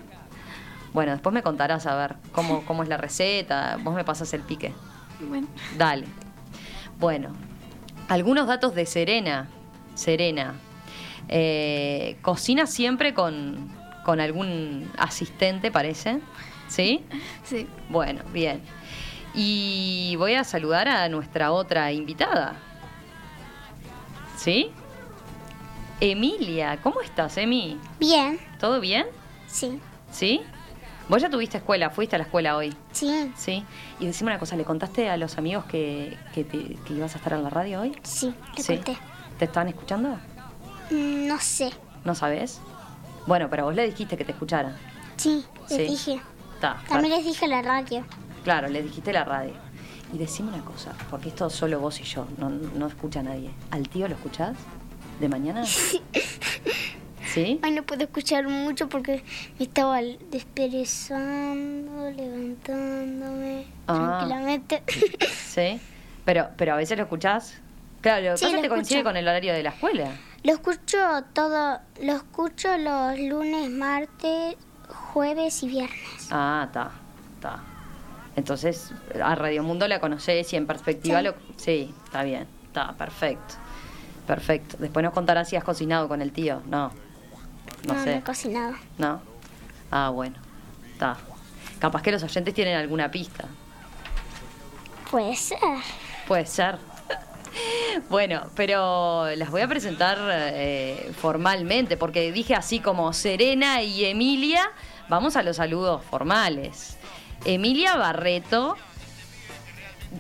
[0.94, 3.78] Bueno, después me contarás a ver cómo, cómo es la receta.
[3.84, 4.74] Vos me pasas el pique.
[5.28, 5.48] Bueno.
[5.78, 6.06] Dale.
[7.00, 7.34] Bueno,
[8.12, 9.48] algunos datos de Serena.
[9.96, 10.56] Serena.
[11.30, 13.72] Eh, cocina siempre con,
[14.04, 16.20] con algún asistente, parece.
[16.68, 17.06] ¿Sí?
[17.44, 17.68] Sí.
[17.90, 18.62] Bueno, bien.
[19.34, 22.56] Y voy a saludar a nuestra otra invitada.
[24.36, 24.72] ¿Sí?
[26.02, 27.80] Emilia, ¿cómo estás, Emi?
[27.98, 28.38] Bien.
[28.60, 29.06] ¿Todo bien?
[29.48, 29.80] Sí.
[30.12, 30.42] ¿Sí?
[31.12, 33.66] Vos ya tuviste escuela, fuiste a la escuela hoy, Sí, ¿sí?
[34.00, 37.18] Y decime una cosa, ¿le contaste a los amigos que, que, te- que ibas a
[37.18, 37.92] estar en la radio hoy?
[38.02, 38.76] sí, le sí.
[38.78, 38.98] conté.
[39.38, 40.18] ¿Te estaban escuchando?
[40.90, 41.70] Mm, No sé.
[42.06, 42.62] ¿No sabes?
[43.28, 44.74] Bueno, pero vos le dijiste que te escucharan.
[45.18, 45.84] Sí, les Sí.
[45.84, 46.22] dije.
[46.88, 48.06] También les dije la radio.
[48.46, 49.54] Claro, le dijiste la radio.
[50.14, 53.52] Y decime una cosa, porque esto solo vos y yo, no, no escucha nadie.
[53.72, 54.56] ¿Al tío lo escuchás?
[55.20, 55.66] ¿De mañana?
[55.66, 56.02] ¿Sí?
[57.36, 59.24] Ay, no puedo escuchar mucho porque
[59.60, 60.00] me estaba
[60.32, 63.94] desperezando, levantándome Ah.
[64.20, 64.84] tranquilamente.
[65.32, 65.80] ¿Sí?
[66.26, 67.56] Pero, pero a veces lo escuchás.
[68.02, 70.12] Claro, lo Sí, pasa que coincide con el horario de la escuela.
[70.44, 70.98] lo escucho
[71.34, 74.56] todo, lo escucho los lunes, martes,
[75.14, 76.28] jueves y viernes.
[76.32, 76.92] Ah, está,
[77.36, 77.60] está.
[78.36, 78.92] Entonces,
[79.22, 81.26] a Radio Mundo la conocés y en perspectiva Sí.
[81.26, 81.36] lo...
[81.58, 83.56] Sí, está bien, está, perfecto.
[84.26, 84.78] Perfecto.
[84.80, 86.62] Después nos contarás si has cocinado con el tío.
[86.68, 86.92] No,
[87.86, 88.16] no, No, no sé.
[88.18, 88.76] he cocinado.
[88.98, 89.22] ¿No?
[89.92, 90.36] Ah, bueno.
[90.94, 91.18] Está.
[91.80, 93.46] Capaz que los oyentes tienen alguna pista.
[95.10, 95.58] Puede ser.
[96.28, 96.78] Puede ser.
[98.10, 104.72] Bueno, pero las voy a presentar eh, formalmente, porque dije así como Serena y Emilia,
[105.10, 106.96] vamos a los saludos formales.
[107.44, 108.78] Emilia Barreto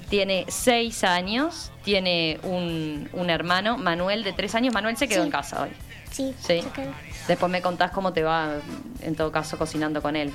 [0.09, 4.73] tiene seis años, tiene un, un hermano, Manuel, de tres años.
[4.73, 5.25] Manuel se quedó Sí.
[5.27, 5.69] en casa hoy.
[6.11, 6.61] Sí, Sí.
[6.61, 6.91] se quedó.
[7.27, 8.55] Después me contás cómo te va,
[9.01, 10.31] en todo caso, cocinando con él.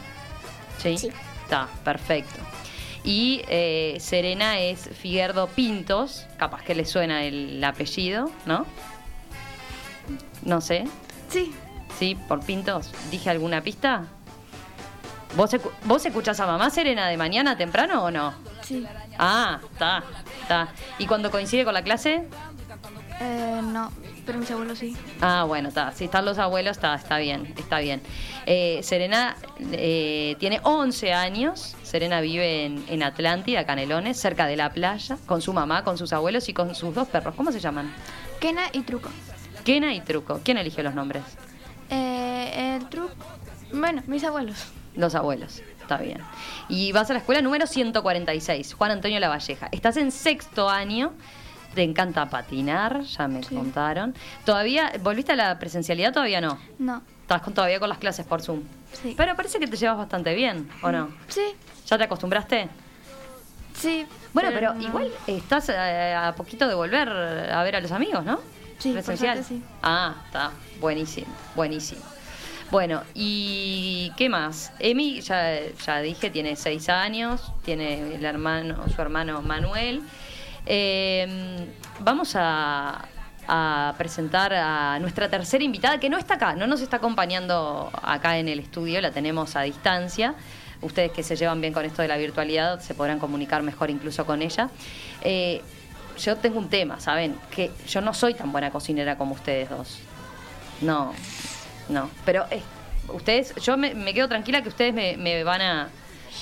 [0.78, 0.96] ¿Sí?
[0.98, 1.08] Sí.
[1.42, 2.40] Está, perfecto.
[3.04, 8.66] Y eh, Serena es Figuerdo Pintos, capaz que le suena el apellido, ¿no?
[10.42, 10.84] No sé.
[11.28, 11.54] Sí,
[11.98, 12.14] ¿Sí?
[12.28, 12.92] ¿Por Pintos?
[13.10, 14.04] ¿Dije alguna pista?
[15.36, 18.34] ¿Vos, escu- ¿Vos escuchás a mamá Serena de mañana temprano o no?
[18.62, 18.86] sí.
[19.18, 20.02] Ah, está,
[20.42, 20.68] está.
[20.98, 22.28] ¿Y cuando coincide con la clase?
[23.20, 23.90] Eh, no,
[24.26, 24.94] pero mis abuelos sí.
[25.20, 25.92] Ah, bueno, está.
[25.92, 28.02] Si están los abuelos, está, está bien, está bien.
[28.44, 29.36] Eh, Serena
[29.72, 31.76] eh, tiene 11 años.
[31.82, 36.12] Serena vive en, en Atlántida, Canelones, cerca de la playa, con su mamá, con sus
[36.12, 37.34] abuelos y con sus dos perros.
[37.36, 37.94] ¿Cómo se llaman?
[38.40, 39.08] Kena y Truco.
[39.64, 40.40] Kena y Truco.
[40.44, 41.22] ¿Quién eligió los nombres?
[41.88, 43.14] Eh, el Truco.
[43.72, 44.66] Bueno, mis abuelos.
[44.94, 45.62] Los abuelos.
[45.80, 46.18] Está bien.
[46.68, 49.68] Y vas a la escuela número 146, Juan Antonio Lavalleja.
[49.70, 51.12] Estás en sexto año.
[51.76, 53.54] Te encanta patinar, ya me Sí.
[53.54, 54.14] contaron.
[54.46, 56.10] ¿Todavía volviste a la presencialidad?
[56.12, 56.58] Todavía no.
[56.78, 57.02] No.
[57.20, 58.62] Estás con- todavía con las clases por Zoom.
[58.94, 59.12] Sí.
[59.16, 61.10] Pero parece que te llevas bastante bien, ¿o no?
[61.28, 61.42] Sí,
[61.86, 62.68] ¿Ya te acostumbraste?
[63.74, 64.06] sí.
[64.32, 64.82] Bueno, pero, no.
[64.82, 68.40] igual estás eh, a poquito de volver a ver a los amigos, ¿no?
[68.78, 69.44] Sí, Presencial.
[69.44, 69.62] sí.
[69.82, 70.50] Ah, está.
[70.80, 72.00] Buenísimo, buenísimo.
[72.70, 74.72] Bueno, ¿y qué más?
[74.78, 80.02] Emi, ya, ya dije, tiene seis años, tiene el hermano, su hermano Manuel.
[80.66, 81.66] Eh,
[82.00, 83.04] vamos a,
[83.96, 88.48] presentar a nuestra tercera invitada, que no está acá, no nos está acompañando acá en
[88.48, 90.34] el estudio, la tenemos a distancia.
[90.82, 94.26] Ustedes que se llevan bien con esto de la virtualidad se podrán comunicar mejor incluso
[94.26, 94.68] con ella.
[95.22, 95.62] Eh,
[96.18, 97.36] yo tengo un tema, ¿saben?
[97.52, 100.00] Que yo no soy tan buena cocinera como ustedes dos.
[100.80, 101.14] No,
[101.88, 102.10] no.
[102.24, 102.62] Pero eh,
[103.12, 105.88] ustedes, yo me, quedo tranquila que ustedes me van a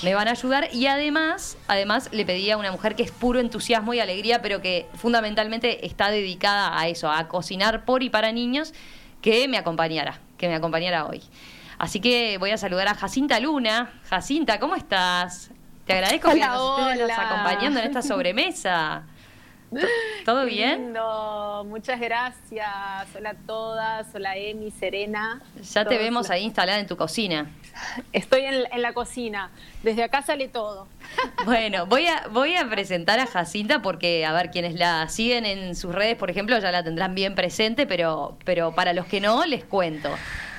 [0.03, 3.41] me van a ayudar y además, además le pedí a una mujer que es puro
[3.41, 8.33] entusiasmo y alegría, pero que fundamentalmente está dedicada a eso, a cocinar por y para
[8.33, 8.75] niños,
[9.23, 11.23] que me acompañara, que me acompañara hoy.
[11.79, 13.93] Así que voy a saludar a Jacinta Luna.
[14.09, 15.51] Jacinta, ¿cómo estás?
[15.87, 17.31] Te agradezco que Hola, nos estés hola.
[17.31, 19.05] acompañando en esta sobremesa.
[19.75, 19.87] ¿To-
[20.25, 20.85] ¿Todo bien?
[20.87, 22.67] lindo, muchas gracias.
[23.17, 25.43] Hola a todas, hola Emi, Serena.
[25.73, 27.51] Ya te vemos la- ahí instalada en tu cocina.
[28.13, 29.51] Estoy en, en la cocina.
[29.83, 30.87] Desde acá sale todo.
[31.45, 35.77] Bueno, voy a, voy a presentar a Jacinta porque, a ver, quienes la siguen en
[35.77, 39.45] sus redes, por ejemplo, ya la tendrán bien presente, pero, pero para los que no,
[39.45, 40.09] les cuento.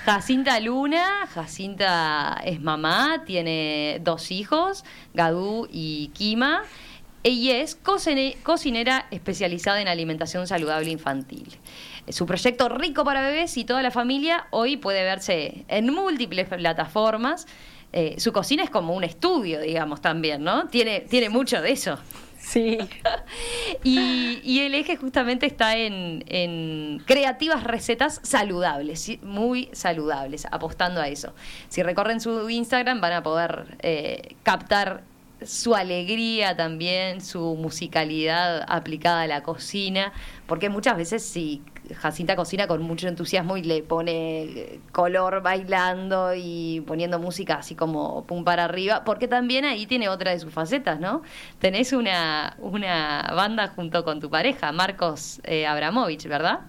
[0.06, 6.62] Jacinta Luna, Jacinta es mamá, tiene dos hijos, Gadú y Kima.
[7.28, 11.58] Ella es cocine- cocinera especializada en alimentación saludable infantil.
[12.08, 17.48] Su proyecto Rico para Bebés y toda la familia hoy puede verse en múltiples plataformas.
[17.94, 20.68] Eh, su cocina es como un estudio, digamos, también, ¿no?
[20.68, 21.98] Tiene, tiene mucho de eso.
[22.40, 22.78] Sí.
[23.84, 31.08] Y, y el eje justamente está en, en creativas recetas saludables, muy saludables, apostando a
[31.08, 31.34] eso.
[31.70, 35.04] Si recorren su Instagram van a poder eh, captar
[35.46, 40.14] su alegría también, su musicalidad aplicada a la cocina,
[40.48, 41.62] porque muchas veces si
[41.98, 47.76] Jacinta cocina con mucho entusiasmo y le pone eh, color bailando y poniendo música así
[47.76, 51.22] como pum para arriba, porque también ahí tiene otra de sus facetas, ¿no?
[51.60, 56.62] Tenés una, una banda junto con tu pareja, Marcos eh, Abramovich, ¿verdad?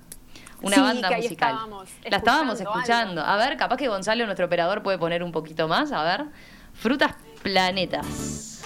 [0.61, 1.53] Una Sí, banda que musical.
[1.53, 3.23] estábamos La estábamos escuchando escuchando.
[3.23, 6.27] A ver, capaz que Gonzalo, nuestro operador, puede poner un poquito más, a ver.
[6.75, 7.15] Frutas
[7.47, 8.61] Planetas.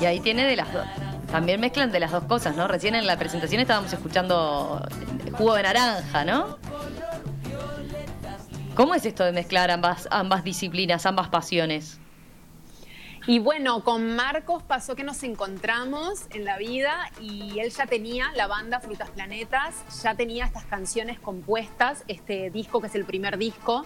[0.00, 0.86] Y ahí tiene de las dos.
[1.30, 2.66] También mezclan de las dos cosas, ¿no?
[2.66, 4.82] Recién en la presentación estábamos escuchando
[5.32, 6.56] jugo de naranja, ¿no?
[8.74, 12.00] ¿Cómo es esto de mezclar ambas, ambas disciplinas, ambas pasiones?
[13.28, 18.30] Y bueno, con Marcos pasó que nos encontramos en la vida y él ya tenía
[18.36, 23.36] la banda Frutas Planetas, ya tenía estas canciones compuestas, este disco que es el primer
[23.36, 23.84] disco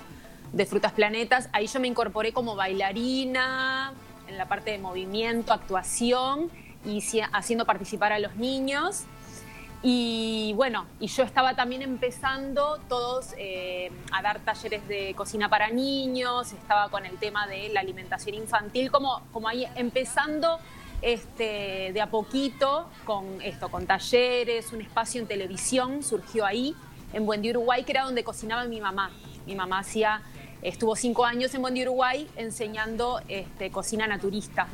[0.52, 1.48] de Frutas Planetas.
[1.54, 3.94] Ahí yo me incorporé como bailarina,
[4.28, 6.50] en la parte de movimiento, actuación
[6.84, 9.04] y haciendo participar a los niños.
[9.82, 15.70] Y bueno, y yo estaba también empezando todos eh, a dar talleres de cocina para
[15.70, 20.58] niños, estaba con el tema de la alimentación infantil, como, como ahí empezando
[21.00, 26.76] este, de a poquito con esto, con talleres, un espacio en televisión surgió ahí,
[27.14, 29.10] en Buen Día Uruguay, que era donde cocinaba mi mamá.
[29.46, 30.20] Mi mamá hacía,
[30.60, 34.68] estuvo cinco años en Buen Día Uruguay enseñando este, cocina naturista.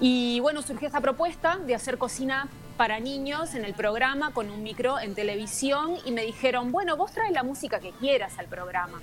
[0.00, 4.62] Y bueno, surgió esta propuesta de hacer cocina para niños en el programa con un
[4.62, 9.02] micro en televisión y me dijeron, bueno, vos trae la música que quieras al programa.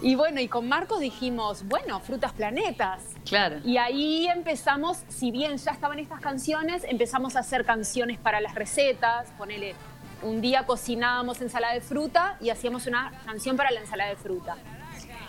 [0.00, 3.02] Y bueno, y con Marcos dijimos, bueno, Frutas Planetas.
[3.26, 3.58] Claro.
[3.64, 8.54] Y ahí empezamos, si bien ya estaban estas canciones, empezamos a hacer canciones para las
[8.54, 9.74] recetas, ponele,
[10.22, 14.56] un día cocinábamos ensalada de fruta y hacíamos una canción para la ensalada de fruta.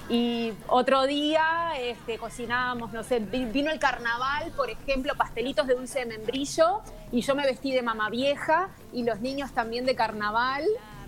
[0.09, 5.75] Y otro día este, cocinábamos, no sé, vi- vino el carnaval, por ejemplo, pastelitos de
[5.75, 9.95] dulce de membrillo, y yo me vestí de mamá vieja, y los niños también de
[9.95, 10.65] carnaval,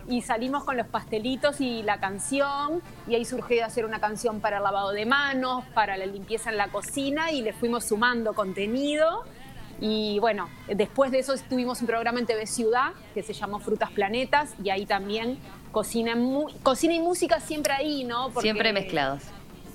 [0.07, 4.57] y salimos con los pastelitos y la canción, y ahí surgió hacer una canción para
[4.57, 9.23] el lavado de manos, para la limpieza en la cocina, y le fuimos sumando contenido.
[9.81, 13.91] Y bueno, después de eso tuvimos un programa en TV Ciudad que se llamó Frutas
[13.91, 15.37] Planetas, y ahí también
[15.79, 18.29] cocina, mu- cocina y música siempre ahí, ¿no?
[18.29, 19.23] Porque- Siempre mezclados.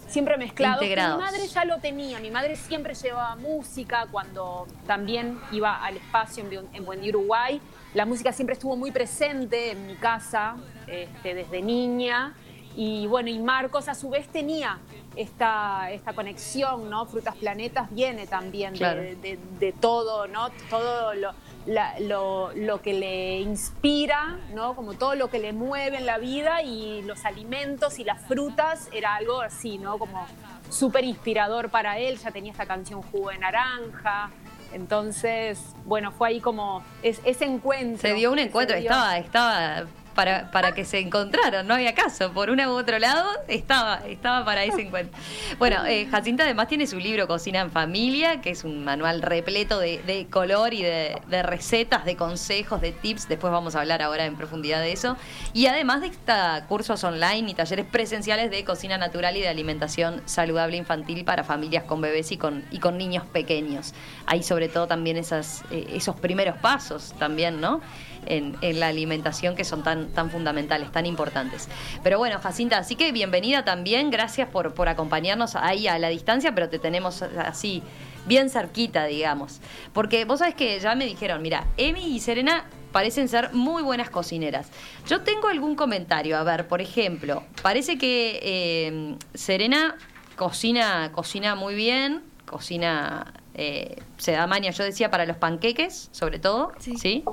[0.08, 0.82] siempre mezclados.
[0.82, 1.18] Integrados.
[1.18, 6.42] Mi madre ya lo tenía, mi madre siempre llevaba música cuando también iba al espacio
[6.50, 7.60] en, en Buen Día Uruguay.
[7.92, 12.34] La música siempre estuvo muy presente en mi casa este, desde niña.
[12.76, 14.78] Y bueno, y Marcos a su vez tenía
[15.16, 17.04] esta, esta conexión, ¿no?
[17.04, 19.02] Frutas Planetas viene también de- Claro.
[19.02, 20.48] de, de todo, ¿no?
[20.70, 21.32] Todo lo,
[21.66, 24.74] la- lo, lo que le inspira, ¿no?
[24.74, 28.88] Como todo lo que le mueve en la vida y los alimentos y las frutas
[28.92, 29.98] era algo así, ¿no?
[29.98, 30.26] Como
[30.68, 32.18] súper inspirador para él.
[32.18, 34.30] Ya tenía esta canción Jugo de Naranja.
[34.72, 38.08] Entonces, bueno, fue ahí como es- ese encuentro.
[38.08, 38.84] Se dio un encuentro, dio.
[38.90, 42.32] estaba, estaba para, para que se encontraran, no había caso.
[42.32, 45.18] Por uno u otro lado, estaba, estaba para ese encuentro.
[45.58, 49.78] Bueno, eh, Jacinta además tiene su libro Cocina en Familia, que es un manual repleto
[49.78, 53.28] de, de color y de, de recetas, de consejos, de tips.
[53.28, 55.16] Después vamos a hablar ahora en profundidad de eso.
[55.52, 60.22] Y además de esta, cursos online y talleres presenciales de cocina natural y de alimentación
[60.24, 63.94] saludable infantil para familias con bebés y con, y con niños pequeños.
[64.26, 67.80] Hay sobre todo también esas, eh, esos primeros pasos también, ¿no?
[68.26, 71.68] En, en la alimentación que son tan, tan fundamentales, tan importantes.
[72.02, 76.54] Pero bueno, Jacinta, así que bienvenida también, gracias por, por acompañarnos ahí a la distancia,
[76.54, 77.82] pero te tenemos así
[78.26, 79.60] bien cerquita, digamos.
[79.92, 84.10] Porque vos sabés que ya me dijeron, mira, Emi y Serena parecen ser muy buenas
[84.10, 84.68] cocineras.
[85.06, 89.96] Yo tengo algún comentario, a ver, por ejemplo, parece que eh, Serena
[90.36, 96.38] cocina, cocina muy bien, cocina, eh, se da maña, yo decía, para los panqueques, sobre
[96.38, 96.96] todo, Sí.
[96.96, 97.24] ¿sí?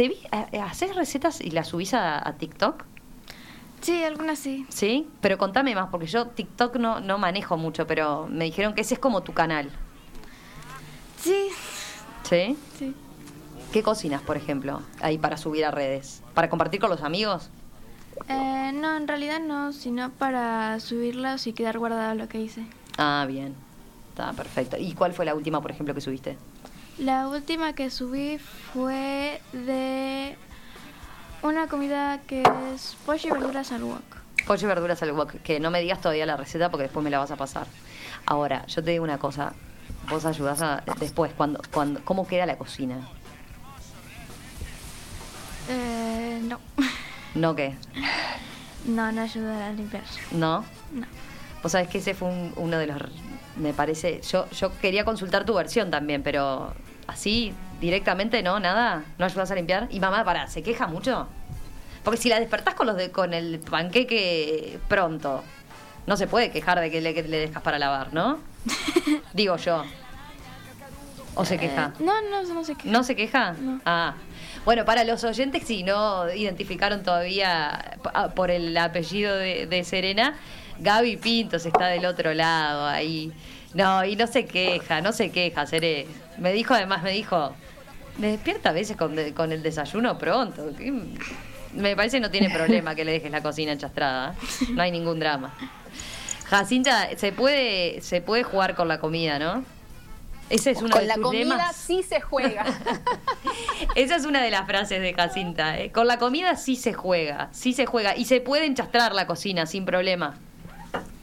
[0.00, 2.84] ¿Te vi, ha- ¿Haces recetas y las subís a, a TikTok?
[3.82, 4.64] Sí, algunas sí.
[4.70, 5.06] ¿Sí?
[5.20, 8.94] Pero contame más, porque yo TikTok no, no manejo mucho, pero me dijeron que ese
[8.94, 9.68] es como tu canal.
[11.18, 11.48] Sí,
[12.22, 12.56] ¿Sí?
[12.78, 12.94] sí.
[13.74, 16.22] ¿Qué cocinas, por ejemplo, ahí para subir a redes?
[16.32, 17.50] ¿Para compartir con los amigos?
[18.26, 22.64] Eh, no, en realidad no, sino para subirlas y quedar guardado lo que hice.
[22.96, 23.54] Ah, bien.
[24.08, 24.78] Está perfecto.
[24.78, 26.38] ¿Y cuál fue la última, por ejemplo, que subiste?
[27.00, 30.36] La última que subí fue de
[31.42, 32.42] una comida que
[32.74, 34.02] es pollo y verduras al wok.
[34.46, 35.32] Pollo y verduras al wok.
[35.42, 37.66] Que no me digas todavía la receta porque después me la vas a pasar.
[38.26, 39.54] Ahora, yo te digo una cosa.
[40.10, 40.82] Vos ayudás a...
[40.98, 43.08] Después, cuando, cuando, ¿cómo queda la cocina?
[45.70, 46.58] Eh, no,
[47.34, 47.76] ¿No qué?
[48.84, 50.02] no, no ayuda a limpiar.
[50.32, 50.64] ¿No?
[50.92, 51.06] No.
[51.62, 52.98] Vos sabés que ese fue un- uno de los...
[53.56, 54.20] Me parece...
[54.22, 56.74] Yo, yo quería consultar tu versión también, pero
[57.10, 58.60] así, directamente, ¿no?
[58.60, 59.04] Nada.
[59.18, 59.88] ¿No ayudas a limpiar?
[59.90, 61.28] Y mamá, para, ¿se queja mucho?
[62.02, 65.44] Porque si la despertás con los de, con el panqueque pronto,
[66.06, 68.38] no se puede quejar de que le, que le dejas para lavar, ¿no?
[69.34, 69.84] Digo yo.
[71.34, 71.92] ¿O se queja?
[72.00, 72.88] No, no, no sé qué.
[72.88, 73.52] ¿No se queja?
[73.52, 73.80] No.
[73.84, 74.14] Ah.
[74.64, 80.34] Bueno, para los oyentes, si no identificaron todavía ah, por el apellido de, de Serena,
[80.80, 83.32] Gaby Pintos está del otro lado ahí.
[83.74, 86.06] No, y no se queja, no se queja, Seré.
[86.40, 87.54] Me dijo, además, me dijo,
[88.18, 90.70] me despierta a veces con, de- con el desayuno pronto.
[90.76, 90.92] ¿Qué?
[91.74, 94.32] Me parece que no tiene problema que le dejes la cocina enchastrada.
[94.32, 94.64] ¿eh?
[94.74, 95.54] No hay ningún drama.
[96.46, 99.64] Jacinta, se puede, se puede jugar con la comida, ¿no?
[100.48, 101.76] Ese es uno Con de la comida lemas.
[101.76, 102.64] sí se juega.
[103.94, 105.78] Esa es una de las frases de Jacinta.
[105.78, 105.92] ¿eh?
[105.92, 108.16] Con la comida sí se juega, sí se juega.
[108.16, 110.34] Y se puede enchastrar la cocina sin problema.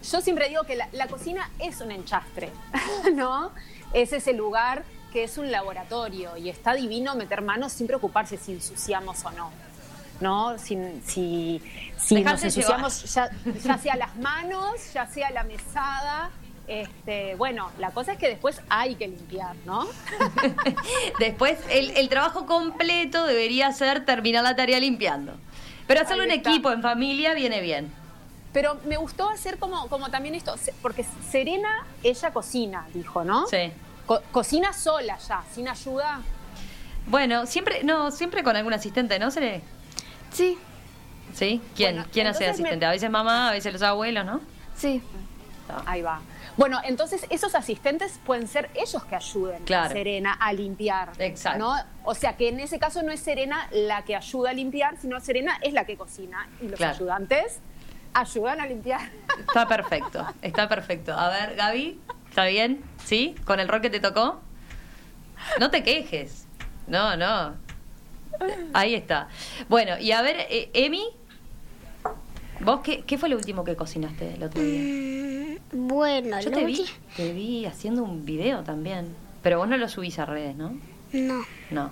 [0.10, 2.50] Yo siempre digo que la, la cocina es un enchastre,
[3.14, 3.52] ¿no?
[3.92, 8.54] Es ese lugar que es un laboratorio y está divino meter manos sin preocuparse si
[8.54, 9.52] ensuciamos o no.
[10.20, 10.58] ¿No?
[10.58, 11.62] Sin- si
[11.98, 13.30] si nos ensuciamos, ya,
[13.64, 16.32] ya sea las manos, ya sea la mesada.
[16.68, 19.88] Este, bueno, la cosa es que después hay que limpiar, ¿no?
[21.20, 25.34] Después, el, el trabajo completo debería ser terminar la tarea limpiando.
[25.88, 27.92] Pero hacerlo en equipo, en familia, viene bien.
[28.54, 33.48] Pero me gustó hacer como, como también esto, porque Serena, ella cocina, dijo, ¿no?
[33.48, 33.72] Sí.
[34.08, 36.22] Co- cocina sola ya, sin ayuda.
[37.06, 39.62] Bueno, siempre, no, siempre con algún asistente, ¿no, Seré?
[40.32, 40.58] Sí,
[41.34, 41.62] ¿Sí?
[41.76, 42.86] ¿Quién, Bueno, ¿quién hace me- asistente?
[42.86, 44.42] A veces mamá, a veces los abuelos, ¿no?
[44.76, 45.02] sí.
[45.86, 46.22] Ahí va.
[46.56, 49.88] Bueno, entonces esos asistentes pueden ser ellos que ayuden Claro.
[49.88, 51.12] a Serena a limpiar.
[51.20, 51.60] Exacto.
[51.60, 51.76] ¿no?
[52.06, 55.20] O sea que en ese caso no es Serena la que ayuda a limpiar, sino
[55.20, 56.96] Serena es la que cocina y los Claro.
[56.96, 57.60] ayudantes
[58.14, 59.02] ayudan a limpiar.
[59.40, 61.12] Está perfecto, está perfecto.
[61.14, 62.00] A ver, Gaby,
[62.38, 62.84] ¿está bien?
[63.04, 63.34] ¿Sí?
[63.46, 64.40] ¿Con el rol que te tocó?
[65.60, 66.46] No te quejes.
[66.86, 67.56] No, no.
[68.74, 69.28] Ahí está.
[69.70, 71.04] Bueno, y a ver, eh, Emi,
[72.60, 75.58] ¿vos qué, qué fue lo último que cocinaste el otro día?
[75.72, 76.86] Mm, bueno, Yo lo te vi,
[77.16, 79.16] te vi haciendo un video también.
[79.42, 80.80] Pero vos no lo subís a redes, ¿no?
[81.14, 81.44] No.
[81.72, 81.90] No.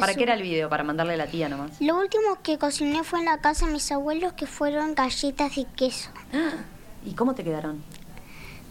[0.00, 0.70] ¿Para qué era el video?
[0.70, 1.78] Para mandarle a la tía nomás.
[1.82, 5.66] Lo último que cociné fue en la casa de mis abuelos que fueron galletas de
[5.76, 6.08] queso.
[7.04, 7.84] ¿Y cómo te quedaron?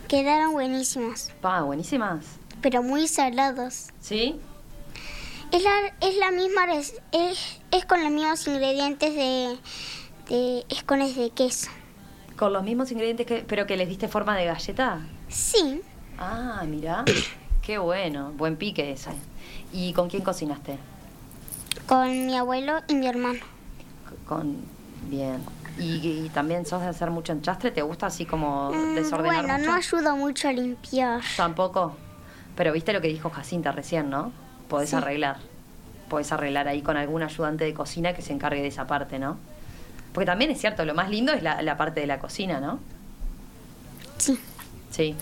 [0.07, 2.25] Quedaron buenísimas, Pa, buenísimas.
[2.61, 3.87] pero muy salados.
[3.99, 4.39] ¿Sí?
[5.51, 6.93] Es la, es la misma, es,
[7.71, 9.57] es con los mismos ingredientes de,
[10.29, 11.69] de escones de queso.
[12.37, 14.99] Con los mismos ingredientes que, pero que les diste forma de galleta.
[15.29, 15.81] Sí,
[16.17, 17.03] Ah, mira.
[17.61, 18.31] Qué bueno.
[18.37, 19.11] Buen pique ese.
[19.73, 20.77] ¿Y con quién cocinaste?
[21.87, 23.39] con mi abuelo y mi hermano.
[24.27, 24.55] Con.
[25.09, 25.43] Bien.
[25.77, 27.71] ¿Y, y también sos de hacer mucho enchastre?
[27.71, 29.69] ¿Te gusta así como Mm, desordenar bueno, mucho?
[29.71, 31.21] no ayuda mucho a limpiar.
[31.35, 31.95] Tampoco.
[32.55, 34.31] Pero viste lo que dijo Jacinta recién, ¿no?
[34.69, 34.95] Podés Sí.
[34.95, 35.37] arreglar.
[36.09, 39.37] Podés arreglar ahí con algún ayudante de cocina que se encargue de esa parte, ¿no?
[40.13, 42.79] Porque también es cierto, lo más lindo es la, la parte de la cocina, ¿no?
[44.17, 44.39] Sí.
[44.91, 45.15] Sí.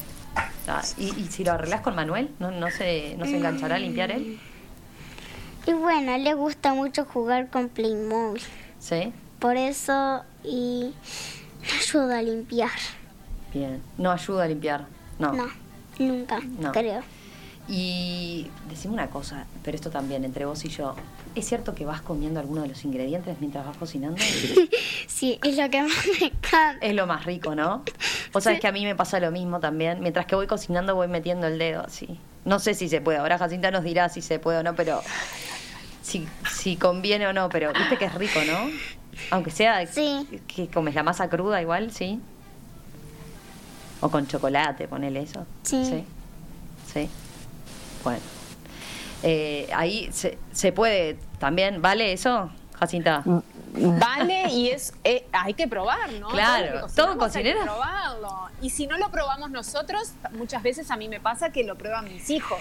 [0.67, 2.29] Ah, ¿Y, y si lo arreglás con Manuel?
[2.39, 4.39] ¿No, no, se, ¿No se enganchará a limpiar él?
[5.65, 8.43] Y bueno, le gusta mucho jugar con Playmobil.
[8.79, 9.11] Sí.
[9.43, 10.93] Por eso y
[11.61, 12.69] me ayuda a limpiar.
[13.53, 13.81] Bien.
[13.97, 14.85] No ayuda a limpiar.
[15.19, 15.33] No.
[15.33, 15.47] No,
[15.99, 16.71] nunca, No.
[16.71, 17.01] creo.
[17.67, 20.95] Y decime una cosa, pero esto también, entre vos y yo.
[21.35, 24.15] ¿Es cierto que vas comiendo alguno de los ingredientes mientras vas cocinando?
[25.07, 25.91] Sí, es lo que más
[26.21, 26.77] me encanta.
[26.79, 27.83] Es lo más rico, ¿no?
[28.31, 29.99] Vos sabés que a mí me pasa lo mismo también.
[29.99, 32.17] Mientras que voy cocinando voy metiendo el dedo así.
[32.45, 33.17] No sé si se puede.
[33.17, 35.01] Ahora Jacinta nos dirá si se puede o no, pero
[36.01, 37.49] si, si conviene o no.
[37.49, 38.69] Pero viste que es rico, ¿no?
[39.32, 40.28] Aunque sea Sí.
[40.47, 42.20] que comes la masa cruda igual, ¿sí?
[44.01, 45.45] O con chocolate, ponele eso.
[45.64, 45.86] Sí.
[45.86, 46.03] Sí.
[46.93, 47.09] Sí.
[48.03, 48.20] Bueno.
[49.24, 53.24] Eh, ahí se, se puede también, ¿vale eso, Jacinta?
[53.76, 56.28] Vale, y es eh, hay que probar, ¿no?
[56.28, 57.61] Claro, todo cocinamos hay que cocinero.
[57.64, 58.49] probarlo.
[58.61, 62.03] Y si no lo probamos nosotros, muchas veces a mí me pasa que lo prueban
[62.05, 62.59] mis hijos.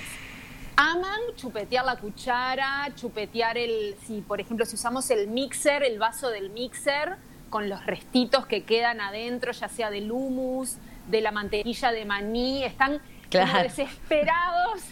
[0.77, 6.31] Aman chupetear la cuchara, chupetear el, si por ejemplo si usamos el mixer, el vaso
[6.31, 7.17] del mixer,
[7.51, 12.65] con los restitos que quedan adentro, ya sea del hummus, de la mantequilla de maní,
[12.65, 13.01] están
[13.31, 14.83] como desesperados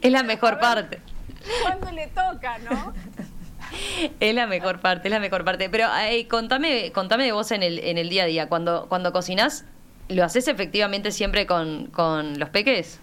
[0.00, 1.00] Es la mejor parte.
[1.62, 2.94] cuando le toca, ¿no?
[4.20, 5.70] Es la mejor parte, es la mejor parte.
[5.70, 8.48] Pero eh, contame, contame de vos en el, en el día a día.
[8.48, 9.64] Cuando, cuando cocinás,
[10.08, 13.00] ¿lo haces efectivamente siempre con, con los peques?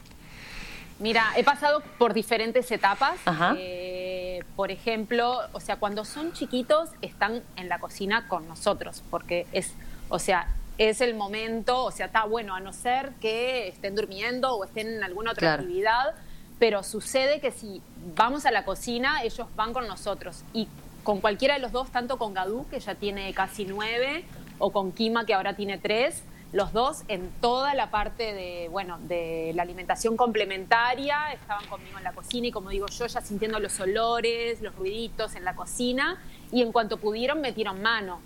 [0.99, 3.17] Mira, he pasado por diferentes etapas.
[3.25, 3.55] Ajá.
[3.57, 9.47] Eh, por ejemplo, o sea, cuando son chiquitos están en la cocina con nosotros, porque
[9.53, 9.73] es,
[10.09, 10.47] o sea,
[10.77, 14.87] es el momento, o sea, está bueno, a no ser que estén durmiendo o estén
[14.87, 15.63] en alguna otra Claro.
[15.63, 16.15] actividad,
[16.57, 17.81] pero sucede que si
[18.15, 20.43] vamos a la cocina, ellos van con nosotros.
[20.53, 20.67] Y
[21.03, 24.25] con cualquiera de los dos, tanto con Gadú, que ya tiene casi nueve,
[24.57, 26.21] o con Kima, que ahora tiene tres,
[26.51, 32.03] los dos en toda la parte de, bueno, de la alimentación complementaria, estaban conmigo en
[32.03, 36.19] la cocina y como digo yo, ya sintiendo los olores, los ruiditos en la cocina
[36.51, 38.19] y en cuanto pudieron metieron mano,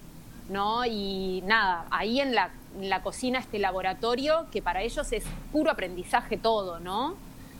[0.50, 0.86] ¿no?
[0.86, 5.72] Y nada, ahí en la, en la cocina este laboratorio que para ellos es puro
[5.72, 7.18] aprendizaje todo, ¿no?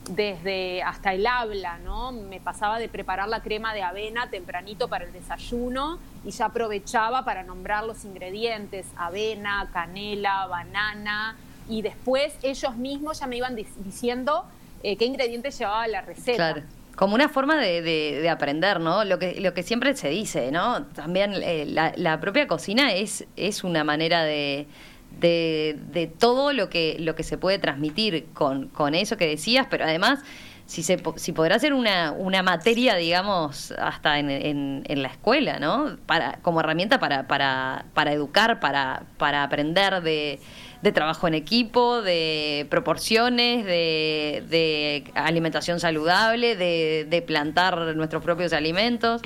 [0.10, 2.12] Desde hasta el habla, ¿no?
[2.12, 7.24] Me pasaba de preparar la crema de avena tempranito para el desayuno y ya aprovechaba
[7.24, 11.36] para nombrar los ingredientes, avena, canela, banana,
[11.70, 14.46] y después ellos mismos ya me iban diciendo
[14.84, 16.36] eh, qué ingredientes llevaba la receta.
[16.36, 16.64] Claro.
[16.96, 19.04] Como una forma de, de, aprender, ¿no?
[19.04, 20.84] Lo que, lo que siempre se dice, ¿no?
[20.84, 24.68] También eh, la, la propia cocina es, es una manera de,
[25.20, 29.68] de, de todo lo que, lo que se puede transmitir con, con eso que decías,
[29.70, 30.20] pero además
[30.66, 34.30] si, se, si podrá ser una, una materia, digamos, hasta en,
[34.86, 35.98] en, la escuela, ¿no?
[36.06, 40.40] Para, como herramienta para, para, para educar, para, para aprender de,
[40.82, 48.54] de trabajo en equipo, de proporciones, de, de alimentación saludable, de, de plantar nuestros propios
[48.54, 49.22] alimentos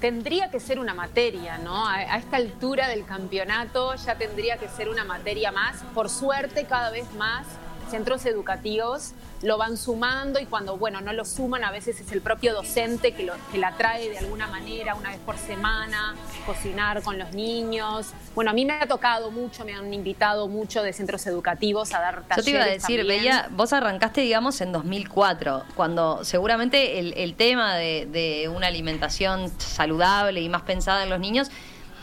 [0.00, 1.86] tendría que ser una materia, ¿no?
[1.86, 5.82] A, esta altura del campeonato ya tendría que ser una materia más.
[5.94, 7.46] Por suerte, cada vez más
[7.90, 12.20] centros educativos lo van sumando y cuando, bueno, no lo suman, a veces es el
[12.20, 16.14] propio docente que, lo, que la trae de alguna manera, una vez por semana,
[16.46, 18.12] cocinar con los niños.
[18.34, 22.00] Bueno, a mí me ha tocado mucho, me han invitado mucho de centros educativos a
[22.00, 27.00] dar talleres Yo te iba a decir, veía, vos arrancaste, digamos, en 2004, cuando seguramente
[27.00, 31.50] el, el tema de, de una alimentación saludable y más pensada en los niños,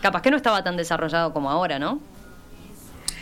[0.02, 2.00] capaz que no estaba tan desarrollado como ahora, ¿no?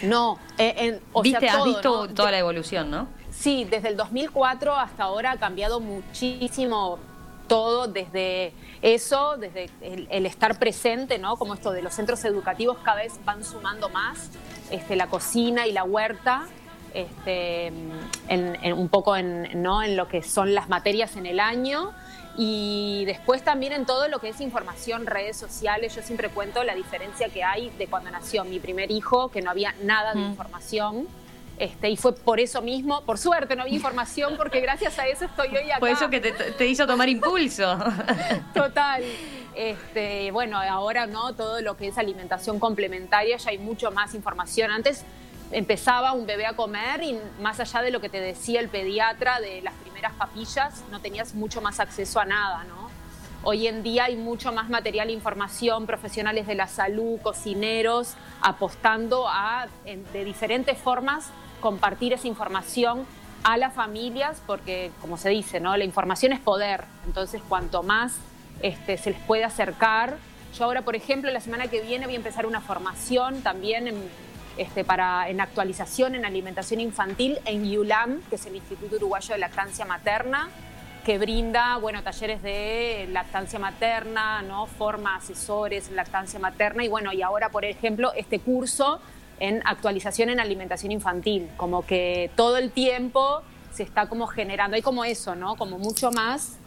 [0.01, 3.07] No, eh, o ¿Viste, has visto toda la evolución, ¿no?
[3.31, 6.99] Sí, desde el 2004 hasta ahora ha cambiado muchísimo
[7.47, 11.37] todo, desde eso, desde el, estar presente, ¿no?
[11.37, 14.29] Como esto de los centros educativos cada vez van sumando más,
[14.71, 16.47] este, la cocina y la huerta,
[16.93, 17.71] este,
[18.73, 19.83] un poco en, ¿no?
[19.83, 21.91] en lo que son las materias en el año.
[22.37, 26.75] Y después también en todo lo que es información, redes sociales, yo siempre cuento la
[26.75, 31.07] diferencia que hay de cuando nació mi primer hijo, que no había nada de información.
[31.57, 35.25] Este, y fue por eso mismo, por suerte no había información, porque gracias a eso
[35.25, 35.79] estoy hoy acá.
[35.79, 37.77] Por eso que te, hizo tomar impulso.
[38.53, 39.03] Total.
[39.55, 44.69] Este, bueno, ahora no, todo lo que es alimentación complementaria, ya hay mucho más información.
[44.69, 45.05] Antes
[45.51, 49.39] empezaba un bebé a comer y más allá de lo que te decía el pediatra
[49.39, 52.85] de las primeras papillas, no tenías mucho más acceso a nada, ¿no?
[53.47, 59.27] Hoy en día hay mucho más material e información, profesionales de la salud, cocineros, apostando
[59.29, 61.29] a, de diferentes formas,
[61.59, 63.05] compartir esa información
[63.43, 65.77] a las familias, porque como se dice, ¿no?
[65.77, 68.17] la información es poder, entonces cuanto más
[68.61, 70.17] este, se les puede acercar.
[70.57, 74.09] Yo ahora, por ejemplo, la semana que viene voy a empezar una formación también en
[74.57, 79.39] este, para, en actualización en alimentación infantil en IULAM, que es el Instituto Uruguayo de
[79.39, 80.49] Lactancia Materna,
[81.05, 84.65] que brinda bueno, talleres de lactancia materna, ¿no?
[84.65, 88.99] forma asesores en lactancia materna y bueno, y ahora, por ejemplo, este curso
[89.39, 93.41] en actualización en alimentación infantil, como que todo el tiempo
[93.73, 95.55] se está como generando, hay como eso, ¿no?
[95.55, 96.57] Como mucho más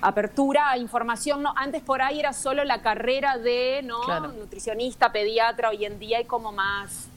[0.00, 1.52] apertura a información, ¿no?
[1.56, 3.98] Antes por ahí era solo la carrera de, ¿no?
[4.28, 7.08] Nutricionista, pediatra, hoy en día hay como más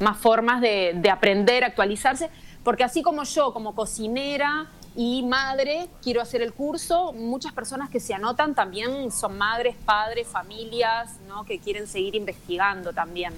[0.00, 2.30] más formas de, aprender, actualizarse,
[2.62, 8.00] porque así como yo, como cocinera y madre, quiero hacer el curso, muchas personas que
[8.00, 11.44] se anotan también son madres, padres, familias, ¿no?
[11.44, 13.32] que quieren seguir investigando también.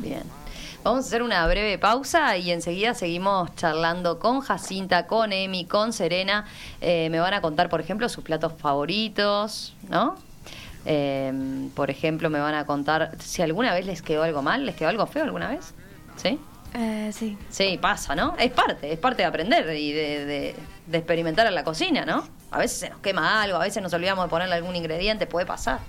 [0.00, 0.22] Bien.
[0.82, 5.92] Vamos a hacer una breve pausa y enseguida seguimos charlando con Jacinta, con Emi, con
[5.92, 6.46] Serena.
[6.80, 10.16] Eh, me van a contar, por ejemplo, sus platos favoritos, ¿no?
[10.86, 14.74] Eh, por ejemplo, me van a contar si alguna vez les quedó algo mal, les
[14.74, 15.74] quedó algo feo alguna vez.
[16.16, 16.38] ¿Sí?
[16.72, 17.36] Eh, sí.
[17.50, 18.34] Sí, pasa, ¿no?
[18.38, 20.54] Es parte, es parte de aprender y de,
[20.90, 22.26] experimentar en la cocina, ¿no?
[22.50, 25.44] A veces se nos quema algo, a veces nos olvidamos de ponerle algún ingrediente, puede
[25.44, 25.80] pasar.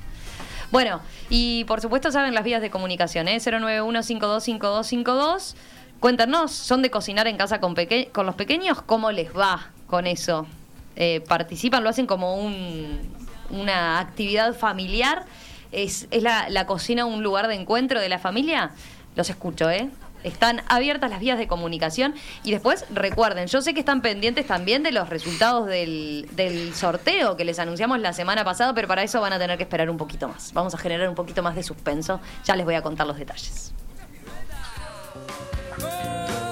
[0.71, 3.35] Bueno, y por supuesto saben las vías de comunicación, ¿eh?
[3.37, 5.55] 091-525252.
[5.99, 7.75] Cuéntanos, ¿son de cocinar en casa con,
[8.13, 8.81] con los pequeños?
[8.81, 10.47] ¿Cómo les va con eso?
[10.95, 11.83] Eh, ¿Participan?
[11.83, 13.01] ¿Lo hacen como un,
[13.49, 15.25] una actividad familiar?
[15.73, 18.71] ¿Es, es la, la, cocina un lugar de encuentro de la familia?
[19.15, 19.89] Los escucho, ¿eh?
[20.23, 22.13] Están abiertas las vías de comunicación
[22.43, 27.37] y después recuerden, yo sé que están pendientes también de los resultados del, del sorteo
[27.37, 29.97] que les anunciamos la semana pasada, pero para eso van a tener que esperar un
[29.97, 30.53] poquito más.
[30.53, 33.73] Vamos a generar un poquito más de suspenso, ya les voy a contar los detalles.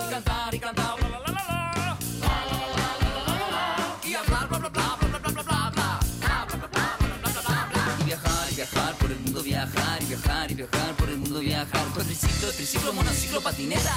[0.09, 0.98] viajar y viajar
[11.39, 11.93] viajar, por el mundo viajar.
[11.93, 13.95] Cuatriciclo, triciclo, monociclo, patineta.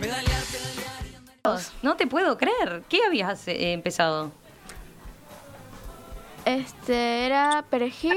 [0.00, 1.60] Pedalear, pedalear y andar.
[1.82, 2.82] No te puedo creer.
[2.88, 4.32] ¿Qué habías eh, empezado?
[6.44, 8.16] Este era perejil,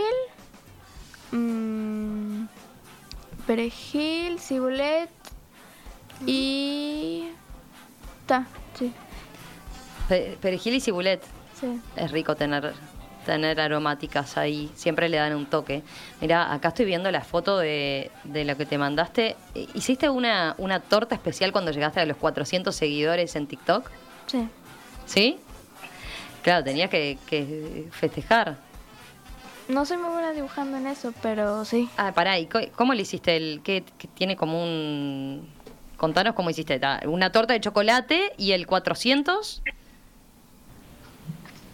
[1.31, 2.45] mm,
[3.45, 5.09] perejil, cibulet
[6.25, 7.27] y...
[8.25, 8.47] Ta,
[8.79, 8.93] sí,
[10.07, 11.21] Pe- perejil y cibulet.
[11.59, 11.81] sí.
[11.97, 12.73] Es rico tener,
[13.23, 14.69] tener aromáticas ahí.
[14.75, 15.83] Siempre le dan un toque.
[16.21, 19.35] Mira, acá estoy viendo la foto de, de lo que te mandaste.
[19.73, 23.89] ¿Hiciste una, una torta especial cuando llegaste a los 400 seguidores en TikTok?
[24.27, 24.47] Sí.
[25.05, 25.37] ¿Sí?
[26.43, 28.57] Claro, tenías que, que festejar.
[29.67, 31.89] No soy muy buena dibujando en eso, pero sí.
[31.97, 35.47] Ah, pará, ¿y cómo le hiciste el que, tiene como un
[35.97, 39.61] contanos cómo hiciste una torta de chocolate y el 400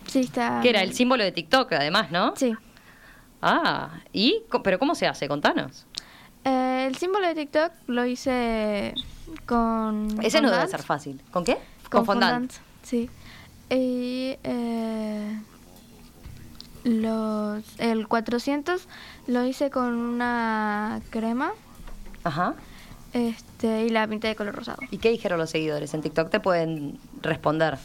[0.09, 0.59] Sí, está...
[0.61, 2.33] que era el símbolo de TikTok además, ¿no?
[2.35, 2.55] Sí.
[3.41, 5.27] Ah, ¿y pero cómo se hace?
[5.27, 5.85] Contanos.
[6.43, 8.93] Eh, el símbolo de TikTok lo hice
[9.45, 10.07] con...
[10.23, 11.21] Ese no debe ser fácil.
[11.31, 11.57] ¿Con qué?
[11.89, 12.51] Con fondant.
[12.51, 12.53] fondant,
[12.83, 13.09] Sí.
[13.69, 15.39] Y eh,
[16.83, 18.87] los, el 400
[19.27, 21.51] lo hice con una crema
[22.23, 22.55] Ajá.
[23.13, 24.79] este, y la pinté de color rosado.
[24.89, 25.93] ¿Y qué dijeron los seguidores?
[25.93, 27.77] En TikTok te pueden responder.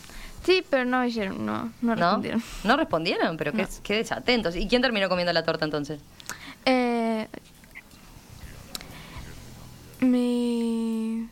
[0.44, 1.94] Sí, pero no hicieron, no, no ¿No?
[1.96, 2.42] respondieron.
[2.64, 3.36] ¿No respondieron?
[3.36, 3.68] Pero qué, No.
[3.82, 4.54] qué desatentos.
[4.56, 6.00] ¿Y quién terminó comiendo la torta entonces?
[6.66, 7.28] Eh,
[10.00, 11.28] mi...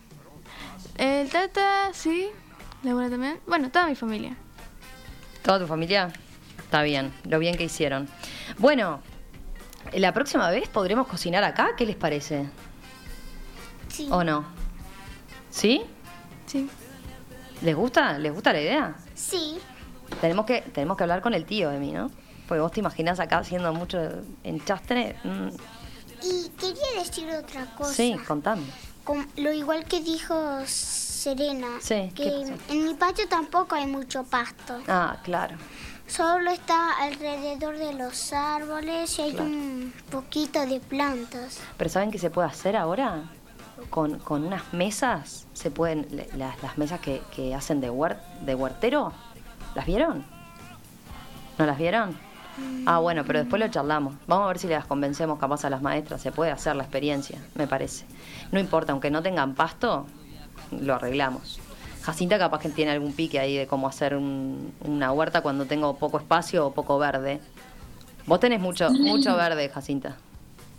[0.96, 2.28] El tata, sí.
[2.82, 3.38] La abuela también.
[3.46, 4.36] Bueno, toda mi familia.
[5.42, 6.12] ¿Toda tu familia?
[6.58, 8.08] Está bien, lo bien que hicieron.
[8.58, 9.00] Bueno,
[9.92, 12.48] la próxima vez podremos cocinar acá, ¿qué les parece?
[13.88, 14.08] Sí.
[14.10, 14.44] ¿O no?
[15.50, 15.82] ¿Sí?
[16.46, 16.68] Sí.
[17.62, 18.18] ¿Les gusta?
[18.18, 18.94] ¿Les gusta la idea?
[19.14, 19.58] Sí.
[20.20, 22.10] Tenemos que, tenemos que hablar con el tío de mí, ¿no?
[22.48, 23.98] Porque vos te imaginás acá haciendo mucho
[24.44, 25.16] enchastre.
[25.24, 25.48] Mm,
[26.22, 27.92] Y quería decir otra cosa.
[27.94, 28.62] sí, contame.
[29.36, 30.34] Lo igual que dijo
[30.66, 31.66] Serena.
[31.80, 32.24] Sí, ¿qué
[32.68, 34.78] Que en mi patio tampoco hay mucho pasto.
[34.86, 35.56] Ah, claro.
[36.06, 39.46] Solo está alrededor de los árboles y hay Claro.
[39.46, 41.58] un poquito de plantas.
[41.76, 43.22] Pero ¿saben qué se puede hacer ahora?
[43.90, 46.06] Con, con unas mesas, se pueden,
[46.36, 49.12] las, las mesas que, que hacen de, huer- de huertero,
[49.74, 50.24] ¿las vieron?
[51.58, 52.16] ¿No las vieron?
[52.86, 54.14] Ah, bueno, pero después lo charlamos.
[54.26, 56.20] Vamos a ver si las convencemos capaz a las maestras.
[56.20, 58.04] Se puede hacer la experiencia, me parece.
[58.50, 60.06] No importa, aunque no tengan pasto,
[60.70, 61.60] lo arreglamos.
[62.02, 65.96] Jacinta capaz que tiene algún pique ahí de cómo hacer un- una huerta cuando tengo
[65.96, 67.40] poco espacio o poco verde.
[68.26, 70.16] Vos tenés mucho, mucho verde, Jacinta.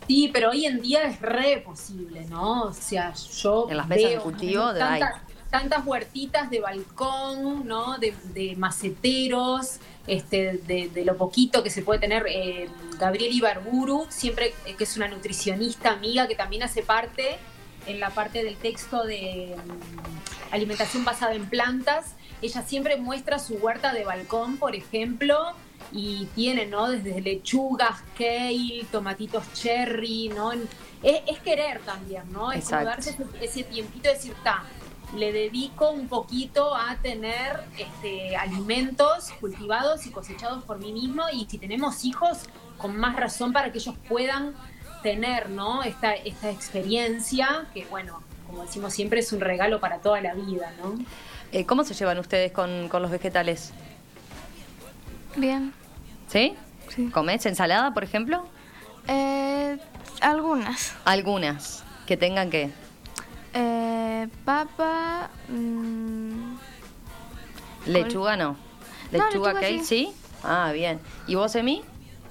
[0.06, 2.64] Sí, pero hoy en día es re posible, ¿no?
[2.64, 7.66] O sea, yo En las mesas de veo cultivo de tantas, tantas huertitas de balcón,
[7.66, 7.98] ¿no?
[7.98, 12.26] De, de maceteros, este, de, de lo poquito que se puede tener.
[12.28, 17.38] Eh, Gabriel Ibarburu, siempre eh, que es una nutricionista amiga que también hace parte
[17.86, 22.14] en la parte del texto de mm, alimentación basada en plantas.
[22.42, 25.52] Ella siempre muestra su huerta de balcón, por ejemplo,
[25.94, 26.90] y tiene, ¿no?
[26.90, 30.52] Desde lechugas, kale, tomatitos cherry, ¿no?
[30.52, 30.60] Es,
[31.02, 32.50] es querer también, ¿no?
[32.50, 32.86] Es como Exacto.
[32.86, 34.64] darse ese, ese tiempito de decir, ta,
[35.14, 41.46] le dedico un poquito a tener este, alimentos cultivados y cosechados por mí mismo y
[41.46, 42.38] si tenemos hijos,
[42.76, 44.54] con más razón para que ellos puedan
[45.04, 45.84] tener, ¿no?
[45.84, 50.72] Esta, esta experiencia que, bueno, como decimos siempre, es un regalo para toda la vida,
[50.82, 50.98] ¿no?
[51.52, 53.72] Eh, ¿Cómo se llevan ustedes con, con los vegetales?
[55.36, 55.72] Bien.
[56.34, 56.56] ¿Sí?
[56.94, 57.10] Sí.
[57.10, 58.44] ¿Comés ensalada, por ejemplo?
[59.06, 59.78] Eh,
[60.20, 60.92] algunas.
[61.04, 61.84] Algunas.
[62.06, 62.72] Que tengan que.
[63.52, 65.30] Eh, papa.
[65.48, 66.56] mm,
[67.86, 68.56] Lechuga no.
[69.12, 69.84] Lechuga, lechuga kale, sí.
[69.84, 70.12] sí.
[70.42, 70.98] Ah, bien.
[71.28, 71.84] ¿Y vos, Emi?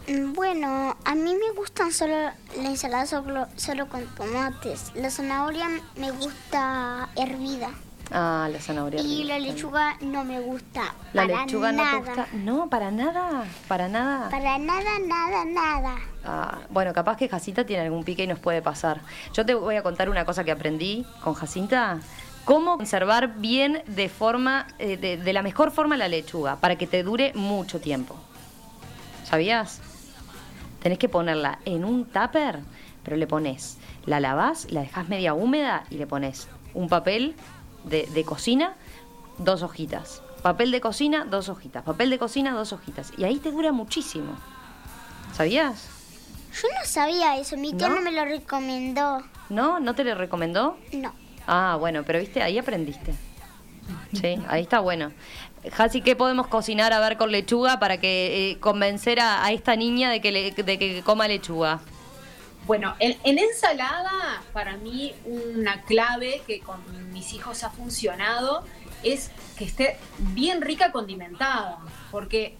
[0.09, 4.91] Mm, Bueno, a mí me gustan solo la ensalada solo, solo con tomates.
[4.95, 7.69] La zanahoria me gusta hervida.
[8.15, 9.01] Ah, la zanahoria.
[9.01, 10.93] Y la lechuga no me gusta.
[11.13, 11.91] La para lechuga nada.
[11.93, 12.27] no te gusta.
[12.33, 13.43] No, para nada.
[13.67, 14.29] Para nada.
[14.29, 15.95] Para nada, nada, nada.
[16.23, 19.01] Ah, bueno, capaz que Jacinta tiene algún pique y nos puede pasar.
[19.33, 21.99] Yo te voy a contar una cosa que aprendí con Jacinta.
[22.45, 26.85] Cómo conservar bien de forma, eh, de, de la mejor forma la lechuga, para que
[26.85, 28.15] te dure mucho tiempo.
[29.23, 29.81] ¿Sabías?
[30.83, 32.59] Tenés que ponerla en un tupper,
[33.03, 37.35] pero le pones, la lavás, la dejas media húmeda y le pones un papel
[37.85, 38.75] de, de cocina,
[39.37, 40.21] dos hojitas.
[40.41, 41.83] Papel de cocina, dos hojitas.
[41.83, 43.11] Papel de cocina, dos hojitas.
[43.17, 44.35] Y ahí te dura muchísimo.
[45.35, 45.87] ¿Sabías?
[46.61, 47.95] Yo no sabía eso, mi tía ¿No?
[47.95, 49.23] no, me lo recomendó.
[49.49, 49.79] ¿No?
[49.79, 50.77] ¿No te lo recomendó?
[50.91, 51.13] No.
[51.47, 53.13] Ah, bueno, pero viste, ahí aprendiste.
[54.13, 55.11] Sí, ahí está bueno.
[55.77, 59.75] Hasi, ¿qué podemos cocinar a ver con lechuga para que eh, convencer a, a esta
[59.75, 61.79] niña de que, le- de que coma lechuga?
[62.65, 66.79] Bueno, en, en ensalada, para mí una clave que con
[67.11, 68.63] mis hijos ha funcionado
[69.03, 72.55] es que esté bien rica condimentada, porque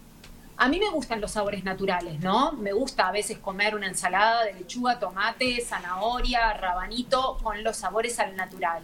[0.58, 2.52] a mí me gustan los sabores naturales, ¿no?
[2.54, 8.20] Me gusta a veces comer una ensalada de lechuga, tomate, zanahoria, rabanito con los sabores
[8.20, 8.84] al natural.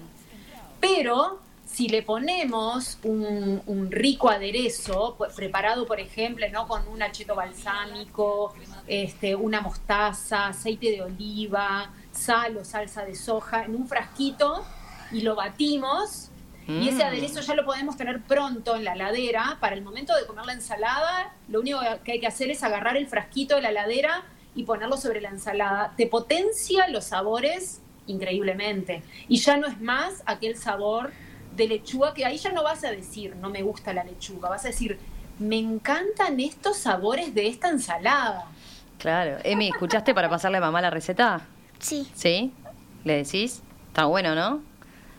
[0.80, 6.68] Pero si le ponemos un, un rico aderezo, pues, preparado, por ejemplo, ¿no?
[6.68, 8.54] con un acheto balsámico,
[8.90, 14.66] este, una mostaza, aceite de oliva, sal o salsa de soja, en un frasquito
[15.12, 16.30] y lo batimos.
[16.68, 17.08] Y ese Mm.
[17.08, 19.58] aderezo ya lo podemos tener pronto en la ladera.
[19.60, 22.96] Para el momento de comer la ensalada, lo único que hay que hacer es agarrar
[22.98, 24.24] el frasquito de la ladera
[24.56, 25.94] y ponerlo sobre la ensalada.
[25.98, 29.02] Te potencia los sabores increíblemente.
[29.28, 31.12] Y ya no es más aquel sabor
[31.56, 34.66] de lechuga que ahí ya no vas a decir no me gusta la lechuga, vas
[34.66, 34.98] a decir
[35.40, 38.46] me encantan estos sabores de esta ensalada.
[39.00, 39.38] Claro.
[39.44, 41.42] Emi, ¿escuchaste para pasarle a mamá la receta?
[41.80, 42.08] Sí.
[42.14, 42.54] ¿Sí?
[43.06, 43.62] ¿Le decís?
[43.88, 44.62] Está bueno, ¿no?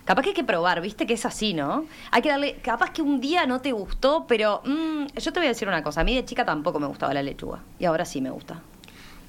[0.05, 1.85] Capaz que hay que probar, viste que es así, ¿no?
[2.11, 2.57] Hay que darle.
[2.63, 4.61] Capaz que un día no te gustó, pero.
[4.65, 6.01] mm, yo te voy a decir una cosa.
[6.01, 7.61] A mí de chica tampoco me gustaba la lechuga.
[7.79, 8.61] Y ahora sí me gusta.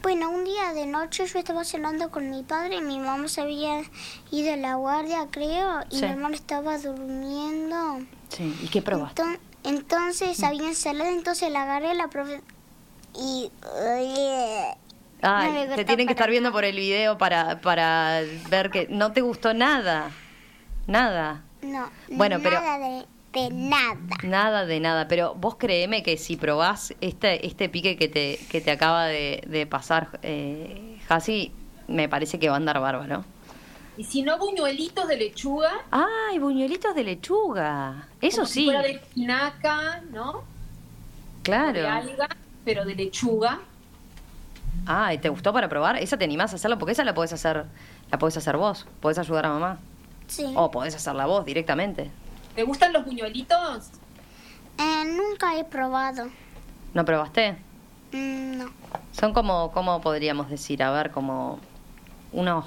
[0.02, 3.42] Bueno, un día de noche yo estaba cenando con mi padre y mi mamá se
[3.42, 3.82] había
[4.32, 6.06] ido a la guardia, creo, y Sí.
[6.06, 8.00] mi hermano estaba durmiendo.
[8.30, 8.58] Sí.
[8.64, 9.22] ¿Y qué probaste?
[9.22, 12.42] Enton- entonces había ensalada, entonces la agarré, la probé
[13.14, 13.52] y...
[15.24, 19.12] Ay, no te tienen que estar viendo por el video para, para ver que no
[19.12, 20.10] te gustó nada.
[20.88, 21.44] Nada.
[21.62, 23.06] No, Bueno, pero- nada de,
[23.40, 23.98] de nada.
[24.24, 25.08] Nada de nada.
[25.08, 29.44] Pero vos créeme que si probás este, este pique que te, que te acaba de,
[29.48, 31.52] de pasar, eh, Hasi,
[31.88, 33.24] me parece que va a andar bárbaro.
[33.98, 35.70] Y si no, buñuelitos de lechuga.
[35.92, 38.08] ¡Ay, buñuelitos de lechuga!
[38.22, 38.66] Eso como si sí.
[38.66, 40.34] fuera de espinaca, ¿no?
[40.34, 41.88] De Claro.
[41.88, 42.28] alga,
[42.66, 43.60] pero de lechuga.
[44.86, 45.98] Ay, ¿te gustó para probar?
[45.98, 46.78] ¿Esa te animás a hacerla?
[46.78, 47.66] Porque esa la podés hacer,
[48.10, 48.88] la podés hacer vos.
[49.00, 49.78] Podés ayudar a mamá.
[50.28, 50.52] Sí.
[50.56, 52.10] O podés hacerla vos directamente.
[52.56, 53.90] ¿Te gustan los buñuelitos?
[54.78, 56.30] Eh, nunca he probado.
[56.94, 57.58] ¿No probaste?
[58.12, 58.66] Mm, no.
[59.12, 60.84] Son como, ¿cómo podríamos decir?
[60.84, 61.60] A ver, como
[62.32, 62.66] unos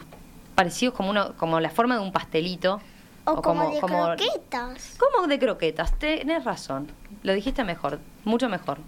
[0.54, 2.80] parecidos como uno, como la forma de un pastelito.
[3.26, 4.96] O, como, de croquetas.
[4.98, 6.88] Como de croquetas, tenés razón.
[7.22, 8.78] Lo dijiste mejor, mucho mejor.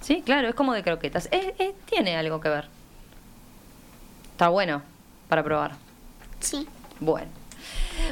[0.00, 1.28] Sí, claro, es como de croquetas.
[1.32, 2.68] Eh, eh, tiene algo que ver.
[4.32, 4.82] Está bueno
[5.28, 5.72] para probar.
[6.40, 6.66] Sí.
[7.00, 7.28] Bueno.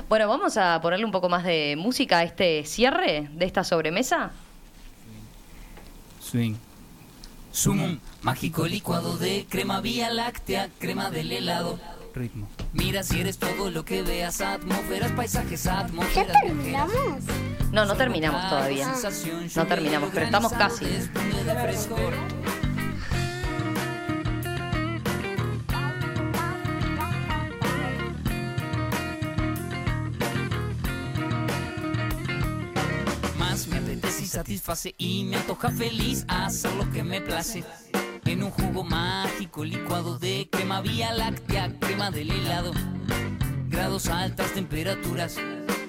[0.09, 4.33] Bueno, vamos a ponerle un poco más de música a este cierre de esta sobremesa.
[6.21, 6.57] Swing.
[7.53, 11.79] Sumum, mágico licuado de crema vía láctea, crema del helado.
[12.17, 12.49] Ritmo.
[12.73, 16.41] Mira si eres todo lo que veas, atmósferas, paisajes, ¿Ya atmósferas.
[16.43, 16.97] terminamos?
[17.73, 18.93] No, no terminamos todavía.
[19.55, 20.87] No terminamos, pero estamos casi.
[33.39, 37.65] Más me apetece y satisface y me antoja feliz hacer lo que me place.
[38.27, 42.73] En un jugo mágico licuado de crema vía láctea, crema del helado.
[43.69, 45.37] Grados altas temperaturas,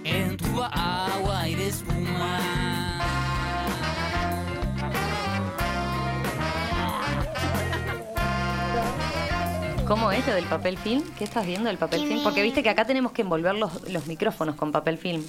[0.03, 2.39] en tu agua aire espuma.
[9.88, 11.01] ¿Cómo es lo del papel film?
[11.17, 12.21] ¿Qué estás viendo del papel film?
[12.21, 15.23] Porque viste que acá tenemos que envolver los, los micrófonos con papel film.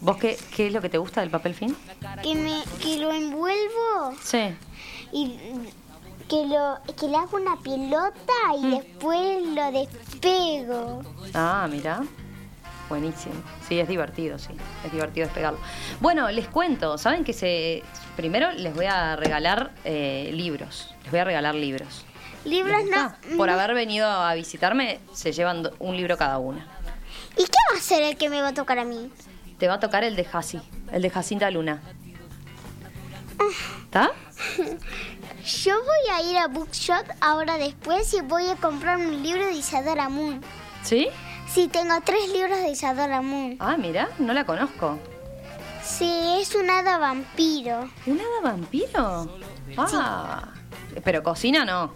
[0.00, 1.74] ¿Vos qué, qué es lo que te gusta del papel film?
[2.22, 4.38] Que, me, que lo envuelvo Sí.
[5.12, 5.34] y
[6.30, 8.70] que, lo, que le hago una pelota y Mm.
[8.70, 11.02] después lo despego.
[11.34, 12.02] Ah, mira.
[12.88, 13.34] Buenísimo.
[13.68, 14.50] Sí, es divertido, sí.
[14.84, 15.58] Es divertido despegarlo.
[16.00, 16.98] Bueno, les cuento.
[16.98, 17.82] ¿Saben que se...
[18.16, 20.92] Primero les voy a regalar eh, libros.
[21.02, 22.04] Les voy a regalar libros.
[22.44, 23.14] Libros ¿Les no.
[23.36, 26.66] Por haber venido a visitarme, se llevan un libro cada una.
[27.36, 29.10] ¿Y qué va a ser el que me va a tocar a mí?
[29.58, 30.60] Te va a tocar el de Jasi,
[30.90, 31.80] el de Jacinta Luna.
[33.84, 34.10] ¿Está?
[35.44, 39.52] Yo voy a ir a Bookshop ahora después y voy a comprar un libro de
[39.52, 40.40] Isadora Moon.
[40.82, 41.08] ¿Sí?
[41.48, 43.56] Sí, tengo tres libros de Isadora Moon.
[43.58, 44.98] Ah, mira, no la conozco.
[45.82, 47.88] Sí, es un hada vampiro.
[48.06, 49.28] ¿Un hada vampiro?
[49.76, 50.48] Ah,
[51.02, 51.92] pero cocina no.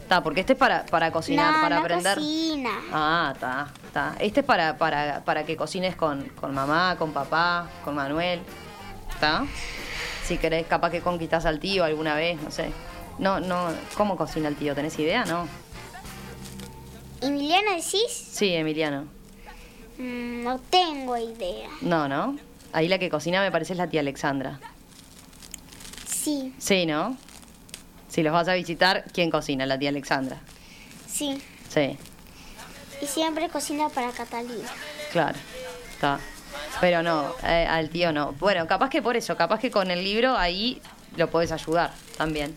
[0.00, 2.14] Está, porque este es para, para cocinar, no, para no aprender.
[2.16, 2.70] cocina.
[2.92, 4.14] Ah, está, está.
[4.20, 8.40] Este es para, para, para que cocines con, con mamá, con papá, con Manuel.
[9.10, 9.44] ¿Está?
[10.26, 12.70] Si querés, capaz que conquistás al tío alguna vez, no sé.
[13.18, 14.74] No, no, ¿cómo cocina el tío?
[14.74, 15.24] ¿Tenés idea?
[15.24, 15.46] No.
[17.20, 18.10] ¿Emiliano decís?
[18.32, 19.02] Sí, Emiliano.
[19.98, 21.68] Mm, no tengo idea.
[21.82, 22.36] No, ¿no?
[22.72, 24.58] Ahí la que cocina me parece es la tía Alexandra.
[26.08, 27.16] Sí, Sí, ¿no?
[28.08, 29.66] Si los vas a visitar, ¿quién cocina?
[29.66, 30.38] La tía Alexandra.
[31.06, 31.40] sí.
[31.68, 31.98] Sí,
[33.02, 34.68] Y siempre cocina para Catalina.
[35.12, 35.36] claro.
[35.92, 36.18] Está.
[36.80, 38.32] Pero no, eh, al tío no.
[38.32, 40.80] Bueno, capaz que por eso, capaz que con el libro ahí
[41.16, 42.54] lo podés ayudar también.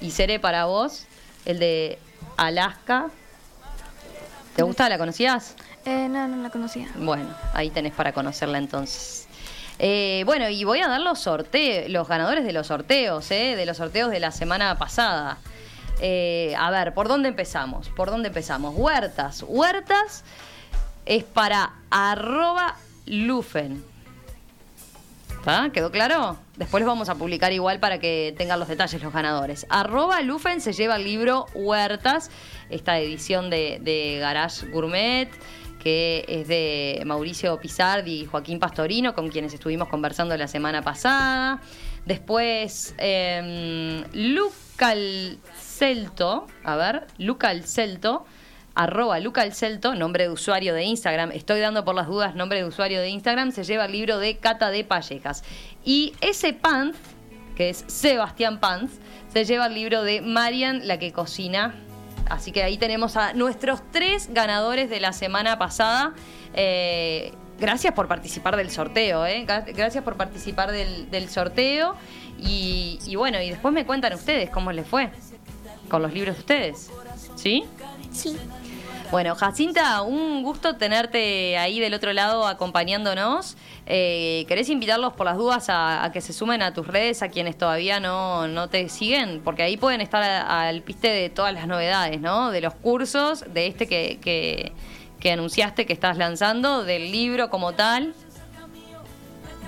[0.00, 1.06] Y seré para vos
[1.44, 1.98] el de
[2.36, 3.08] Alaska.
[4.54, 4.88] ¿Te gusta?
[4.88, 5.54] ¿La conocías?
[5.84, 6.88] Eh, no, no la conocía.
[6.96, 9.28] Bueno, ahí tenés para conocerla entonces.
[9.78, 13.54] Eh, bueno, y voy a dar los sorteos, los ganadores de los sorteos, ¿eh?
[13.56, 15.38] de los sorteos de la semana pasada.
[16.00, 17.88] Eh, a ver, ¿por dónde empezamos?
[17.90, 18.74] ¿Por dónde empezamos?
[18.76, 19.44] Huertas.
[19.46, 20.24] Huertas
[21.06, 22.76] es para arroba
[23.08, 23.82] lufen.
[25.30, 25.70] ¿Está?
[25.72, 26.36] ¿Quedó claro?
[26.56, 29.66] Después vamos a publicar igual para que tengan los detalles los ganadores.
[29.68, 32.30] Arroba Lufen se lleva el libro Huertas,
[32.70, 35.30] esta edición de, de Garage Gourmet,
[35.78, 41.60] que es de Mauricio Pizardi y Joaquín Pastorino, con quienes estuvimos conversando la semana pasada.
[42.04, 48.26] Después, eh, Lucal Celto, a ver, Lucal Celto
[48.78, 52.60] arroba Luca el Celto, nombre de usuario de Instagram, estoy dando por las dudas nombre
[52.60, 55.42] de usuario de Instagram, se lleva el libro de Cata de Pallejas.
[55.84, 56.96] Y ese Panz,
[57.56, 58.92] que es Sebastián Panz,
[59.32, 61.74] se lleva el libro de Marian, la que cocina.
[62.30, 66.12] Así que ahí tenemos a nuestros tres ganadores de la semana pasada.
[66.54, 69.44] Eh, gracias por participar del sorteo, ¿eh?
[69.44, 71.96] Gra- Gracias por participar del, del sorteo.
[72.38, 75.10] Y, y bueno, y después me cuentan ustedes cómo les fue
[75.88, 76.90] con los libros de ustedes.
[77.34, 77.64] ¿Sí?
[78.12, 78.36] Sí.
[79.10, 83.56] Bueno, Jacinta, un gusto tenerte ahí del otro lado acompañándonos.
[83.86, 87.28] Eh, ¿Querés invitarlos por las dudas a, a que se sumen a tus redes, a
[87.28, 89.40] quienes todavía no, no te siguen?
[89.42, 92.50] Porque ahí pueden estar al piste de todas las novedades, ¿no?
[92.50, 94.72] De los cursos, de este que, que,
[95.20, 98.12] que anunciaste que estás lanzando, del libro como tal.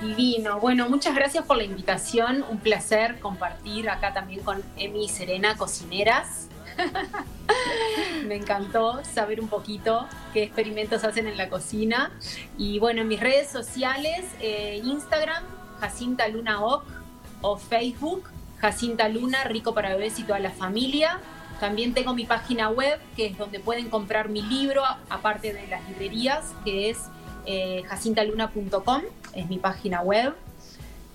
[0.03, 0.61] Divino.
[0.61, 2.45] Bueno, muchas gracias por la invitación.
[2.51, 6.50] Un placer compartir acá también con Emi y Serena, cocineras.
[8.27, 12.11] Me encantó saber un poquito qué experimentos hacen en la cocina.
[12.59, 15.45] Y bueno, en mis redes sociales, eh, Instagram,
[15.81, 16.85] Jacinta Luna Oc,
[17.43, 18.25] o Facebook,
[18.59, 21.21] Jacinta Luna, Rico para Bebés y toda la familia.
[21.59, 25.87] También tengo mi página web, que es donde pueden comprar mi libro, aparte de las
[25.89, 27.09] librerías, que es
[27.47, 29.03] eh, jacintaluna.com,
[29.35, 30.35] es mi página web.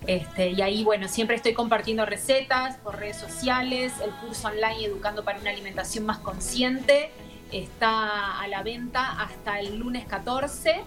[0.06, 5.24] Este, y ahí, bueno, siempre estoy compartiendo recetas por redes sociales, el curso online Educando
[5.24, 7.10] para una alimentación más consciente
[7.52, 10.80] está a la venta hasta el lunes 14.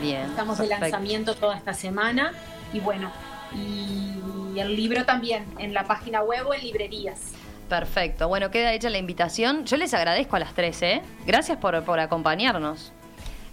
[0.00, 0.22] Bien.
[0.22, 2.32] Estamos de lanzamiento toda esta semana.
[2.72, 3.12] Y bueno,
[3.54, 7.32] y el libro también en la página web o en librerías.
[7.68, 8.28] Perfecto.
[8.28, 9.64] Bueno, queda hecha la invitación.
[9.64, 11.02] Yo les agradezco a las tres, ¿eh?
[11.26, 12.92] Gracias por, por acompañarnos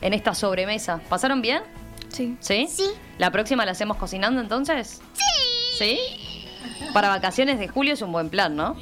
[0.02, 1.00] en esta sobremesa.
[1.10, 1.64] ¿Pasaron bien?
[2.12, 2.36] Sí.
[2.40, 2.68] ¿Sí?
[2.70, 2.90] Sí.
[3.18, 5.02] ¿La próxima la hacemos cocinando entonces?
[5.14, 5.78] Sí.
[5.78, 6.00] ¿Sí?
[6.94, 8.76] Para vacaciones de julio es un buen plan, ¿no?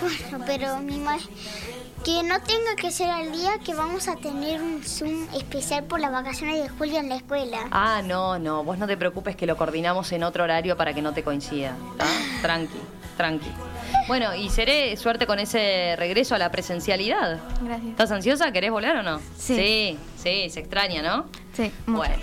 [0.00, 1.18] Bueno, pero mi ma-
[2.04, 5.98] que no tenga que ser al día que vamos a tener un Zoom especial por
[6.00, 7.58] las vacaciones de julio en la escuela.
[7.70, 8.62] Ah, no, no.
[8.64, 11.76] Vos no te preocupes que lo coordinamos en otro horario para que no te coincida.
[11.96, 12.04] ¿tá?
[12.42, 12.78] Tranqui,
[13.16, 13.50] tranqui.
[14.08, 17.40] Bueno, y seré suerte con ese regreso a la presencialidad.
[17.62, 17.90] Gracias.
[17.90, 18.52] ¿Estás ansiosa?
[18.52, 19.18] ¿Querés volar o no?
[19.36, 19.56] Sí.
[19.56, 21.26] Sí, sí, se extraña, ¿no?
[21.54, 21.98] Sí, mucho.
[21.98, 22.14] Bueno.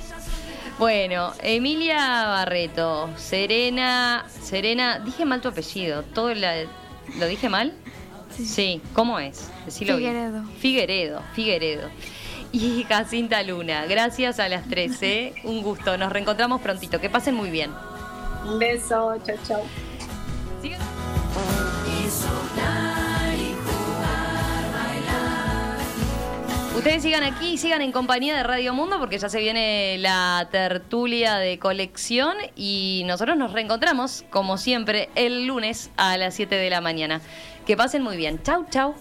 [0.80, 6.63] Bueno, Emilia Barreto, Serena, Serena, dije mal tu apellido, todo la-
[7.19, 7.74] lo dije mal.
[8.36, 8.82] Sí.
[8.93, 9.51] ¿cómo es?
[9.65, 10.11] Decilo bien.
[10.13, 10.43] Figueredo.
[10.59, 11.89] Figueredo, Figueredo.
[12.51, 17.51] Y Jacinta Luna, gracias a las 13, un gusto, nos reencontramos prontito, que pasen muy
[17.51, 17.71] bien.
[18.45, 19.63] Un beso, chao, chao.
[26.76, 31.38] Ustedes sigan aquí, sigan en compañía de Radio Mundo porque ya se viene la tertulia
[31.38, 36.82] de colección y nosotros nos reencontramos, como siempre, el lunes a las 7 de la
[36.82, 37.21] mañana.
[37.67, 38.41] Que pasen muy bien.
[38.41, 38.95] Chau, chau.